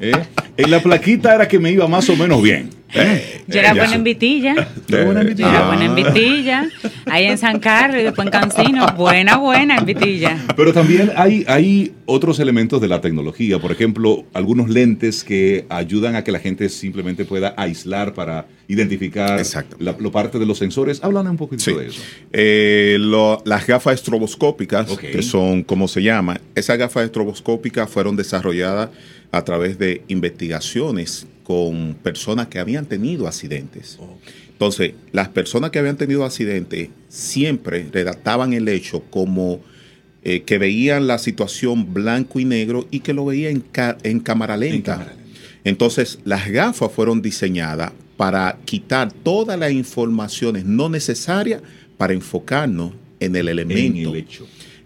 ¿eh? 0.00 0.12
En 0.56 0.70
la 0.70 0.80
plaquita 0.80 1.34
era 1.34 1.48
que 1.48 1.58
me 1.58 1.72
iba 1.72 1.88
más 1.88 2.08
o 2.08 2.14
menos 2.14 2.40
bien. 2.40 2.70
¿eh? 3.02 3.42
Yo 3.46 3.60
era 3.60 3.74
buena 3.74 3.94
en 3.94 4.04
Vitilla. 4.04 4.54
Yo 4.86 4.96
era 4.96 5.04
buena 5.66 5.84
en 5.84 5.94
Vitilla. 5.94 6.68
Ahí 7.06 7.24
en 7.24 7.38
San 7.38 7.58
Carlos 7.58 8.00
y 8.00 8.04
después 8.04 8.26
en 8.26 8.32
Cancino. 8.32 8.86
Buena, 8.96 9.36
buena 9.36 9.76
en 9.76 9.84
Vitilla. 9.84 10.38
Pero 10.56 10.72
también 10.72 11.12
hay, 11.16 11.44
hay 11.48 11.92
otros 12.06 12.38
elementos 12.38 12.80
de 12.80 12.88
la 12.88 13.00
tecnología. 13.00 13.58
Por 13.58 13.72
ejemplo, 13.72 14.24
algunos 14.32 14.68
lentes 14.68 15.24
que 15.24 15.66
ayudan 15.68 16.16
a 16.16 16.24
que 16.24 16.32
la 16.32 16.38
gente 16.38 16.68
simplemente 16.68 17.24
pueda 17.24 17.54
aislar 17.56 18.14
para 18.14 18.46
identificar 18.68 19.42
la, 19.78 19.96
lo 19.98 20.12
parte 20.12 20.38
de 20.38 20.46
los 20.46 20.58
sensores. 20.58 21.02
Háblame 21.02 21.30
un 21.30 21.36
poquito 21.36 21.76
de 21.76 21.88
eso. 21.88 22.00
Eh, 22.32 22.98
las 23.44 23.66
gafas 23.66 23.94
estroboscópicas, 23.94 24.96
que 24.98 25.22
son, 25.22 25.62
como 25.62 25.88
se 25.88 26.02
llama, 26.02 26.40
esas 26.54 26.78
gafas 26.78 27.04
estroboscópicas 27.04 27.90
fueron 27.90 28.16
desarrolladas 28.16 28.90
a 29.32 29.42
través 29.42 29.78
de 29.78 30.02
investigaciones 30.08 31.26
con 31.44 31.94
personas 32.02 32.48
que 32.48 32.58
habían 32.58 32.86
tenido 32.86 33.28
accidentes. 33.28 33.98
Entonces, 34.50 34.94
las 35.12 35.28
personas 35.28 35.70
que 35.70 35.78
habían 35.78 35.96
tenido 35.96 36.24
accidentes 36.24 36.88
siempre 37.08 37.86
redactaban 37.92 38.52
el 38.52 38.66
hecho 38.68 39.02
como 39.10 39.60
eh, 40.22 40.42
que 40.42 40.58
veían 40.58 41.06
la 41.06 41.18
situación 41.18 41.92
blanco 41.92 42.40
y 42.40 42.46
negro 42.46 42.88
y 42.90 43.00
que 43.00 43.12
lo 43.12 43.26
veían 43.26 43.62
en, 44.02 44.20
cámara 44.20 44.56
lenta. 44.56 45.12
Entonces, 45.64 46.18
las 46.24 46.48
gafas 46.48 46.90
fueron 46.90 47.20
diseñadas 47.20 47.92
para 48.16 48.58
quitar 48.64 49.12
todas 49.12 49.58
las 49.58 49.72
informaciones 49.72 50.64
no 50.64 50.88
necesarias 50.88 51.60
para 51.98 52.14
enfocarnos 52.14 52.92
en 53.20 53.36
el 53.36 53.48
elemento. 53.48 54.14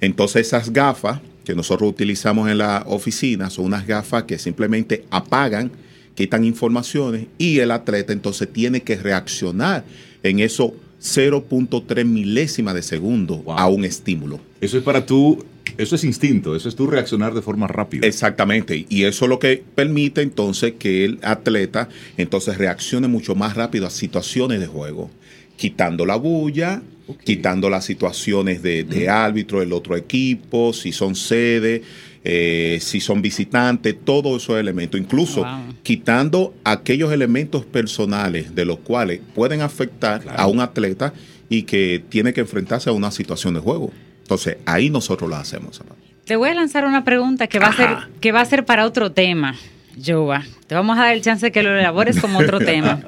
Entonces, 0.00 0.48
esas 0.48 0.72
gafas 0.72 1.20
que 1.44 1.54
nosotros 1.54 1.88
utilizamos 1.88 2.50
en 2.50 2.58
la 2.58 2.84
oficina 2.86 3.48
son 3.48 3.66
unas 3.66 3.86
gafas 3.86 4.24
que 4.24 4.38
simplemente 4.38 5.04
apagan, 5.10 5.70
quitan 6.18 6.44
informaciones 6.44 7.28
y 7.38 7.60
el 7.60 7.70
atleta 7.70 8.12
entonces 8.12 8.52
tiene 8.52 8.80
que 8.80 8.96
reaccionar 8.96 9.84
en 10.24 10.40
eso 10.40 10.74
0.3 11.00 12.04
milésimas 12.04 12.74
de 12.74 12.82
segundo 12.82 13.44
a 13.46 13.68
un 13.68 13.84
estímulo. 13.84 14.40
Eso 14.60 14.78
es 14.78 14.82
para 14.82 15.06
tú, 15.06 15.44
eso 15.76 15.94
es 15.94 16.02
instinto, 16.02 16.56
eso 16.56 16.68
es 16.68 16.74
tú 16.74 16.88
reaccionar 16.88 17.34
de 17.34 17.40
forma 17.40 17.68
rápida. 17.68 18.04
Exactamente, 18.04 18.84
y 18.88 19.04
eso 19.04 19.26
es 19.26 19.28
lo 19.28 19.38
que 19.38 19.62
permite 19.76 20.22
entonces 20.22 20.72
que 20.76 21.04
el 21.04 21.20
atleta 21.22 21.88
entonces 22.16 22.58
reaccione 22.58 23.06
mucho 23.06 23.36
más 23.36 23.54
rápido 23.54 23.86
a 23.86 23.90
situaciones 23.90 24.58
de 24.58 24.66
juego, 24.66 25.12
quitando 25.58 26.06
la 26.06 26.16
bulla, 26.16 26.80
quitando 27.24 27.68
las 27.68 27.84
situaciones 27.84 28.62
de, 28.62 29.08
árbitro 29.08 29.60
del 29.60 29.72
otro 29.72 29.96
equipo, 29.96 30.72
si 30.72 30.92
son 30.92 31.16
sede, 31.16 31.82
eh, 32.24 32.78
si 32.80 33.00
son 33.00 33.20
visitantes, 33.20 33.96
todos 34.04 34.42
esos 34.42 34.58
elementos, 34.58 35.00
incluso 35.00 35.44
quitando 35.82 36.54
aquellos 36.64 37.12
elementos 37.12 37.64
personales 37.66 38.54
de 38.54 38.64
los 38.64 38.78
cuales 38.78 39.20
pueden 39.34 39.60
afectar 39.60 40.22
a 40.36 40.46
un 40.46 40.60
atleta 40.60 41.12
y 41.48 41.62
que 41.64 42.02
tiene 42.08 42.32
que 42.32 42.40
enfrentarse 42.40 42.88
a 42.88 42.92
una 42.92 43.10
situación 43.10 43.54
de 43.54 43.60
juego. 43.60 43.90
Entonces, 44.22 44.58
ahí 44.64 44.90
nosotros 44.90 45.28
lo 45.28 45.36
hacemos. 45.36 45.80
Te 46.24 46.36
voy 46.36 46.50
a 46.50 46.54
lanzar 46.54 46.84
una 46.84 47.02
pregunta 47.04 47.46
que 47.48 47.58
va, 47.58 47.68
a 47.68 47.72
ser, 47.72 47.88
que 48.20 48.30
va 48.30 48.42
a 48.42 48.44
ser 48.44 48.64
para 48.64 48.84
otro 48.84 49.10
tema, 49.10 49.56
Joa. 50.04 50.44
Te 50.66 50.74
vamos 50.74 50.98
a 50.98 51.02
dar 51.02 51.14
el 51.14 51.22
chance 51.22 51.46
de 51.46 51.52
que 51.52 51.62
lo 51.62 51.76
elabores 51.76 52.20
como 52.20 52.38
otro 52.38 52.58
tema. 52.64 53.00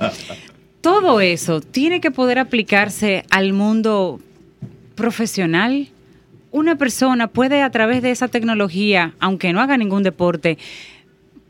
Todo 0.81 1.21
eso 1.21 1.61
tiene 1.61 2.01
que 2.01 2.11
poder 2.11 2.39
aplicarse 2.39 3.25
al 3.31 3.53
mundo 3.53 4.21
profesional. 4.95 5.89
Una 6.51 6.77
persona 6.77 7.27
puede 7.27 7.63
a 7.63 7.71
través 7.71 8.03
de 8.03 8.11
esa 8.11 8.29
tecnología, 8.29 9.15
aunque 9.21 9.53
no 9.53 9.61
haga 9.61 9.77
ningún 9.77 10.03
deporte, 10.03 10.59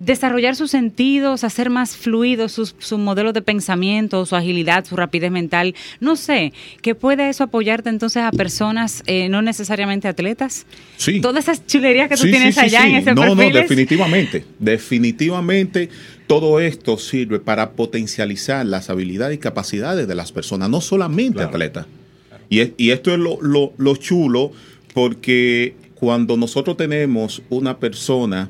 desarrollar 0.01 0.57
sus 0.57 0.71
sentidos, 0.71 1.45
hacer 1.45 1.71
más 1.71 1.97
fluidos 1.97 2.53
sus, 2.53 2.75
su 2.79 2.99
modelos 2.99 3.35
de 3.35 3.43
pensamiento, 3.43 4.27
su 4.27 4.35
agilidad, 4.35 4.85
su 4.85 4.97
rapidez 4.97 5.31
mental. 5.31 5.75
No 6.01 6.17
sé, 6.17 6.53
¿qué 6.83 6.95
puede 6.95 7.29
eso 7.29 7.45
apoyarte 7.45 7.91
entonces 7.91 8.23
a 8.23 8.33
personas 8.33 9.03
eh, 9.07 9.29
no 9.29 9.43
necesariamente 9.43 10.09
atletas? 10.09 10.67
Sí. 10.97 11.21
Todas 11.21 11.45
esas 11.45 11.67
chulerías 11.67 12.09
que 12.09 12.17
tú 12.17 12.25
tienes 12.25 12.59
allá 12.59 12.87
en 12.89 12.97
ese 12.97 13.15
No, 13.15 13.35
no, 13.35 13.51
definitivamente. 13.51 14.45
Definitivamente 14.59 15.91
todo 16.27 16.61
esto 16.61 16.97
sirve 16.97 17.41
para 17.41 17.73
potencializar 17.73 18.65
las 18.65 18.89
habilidades 18.89 19.37
y 19.37 19.39
capacidades 19.39 20.09
de 20.09 20.15
las 20.15 20.33
personas, 20.33 20.71
no 20.71 20.81
solamente 20.81 21.43
atletas. 21.43 21.87
Y, 22.49 22.91
esto 22.91 23.13
es 23.13 23.19
lo, 23.19 23.97
chulo 23.97 24.53
porque 24.95 25.75
cuando 25.95 26.37
nosotros 26.37 26.77
tenemos 26.77 27.43
una 27.49 27.79
persona 27.79 28.49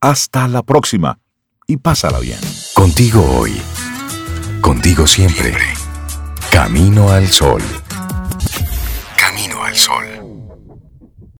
Hasta 0.00 0.48
la 0.48 0.62
próxima 0.62 1.18
y 1.66 1.76
pásala 1.78 2.20
bien. 2.20 2.38
Contigo 2.74 3.24
hoy. 3.38 3.60
Contigo 4.60 5.06
siempre. 5.06 5.54
Camino 6.50 7.10
al 7.10 7.28
sol. 7.28 7.62
Camino 9.16 9.62
al 9.64 9.76
sol. 9.76 10.05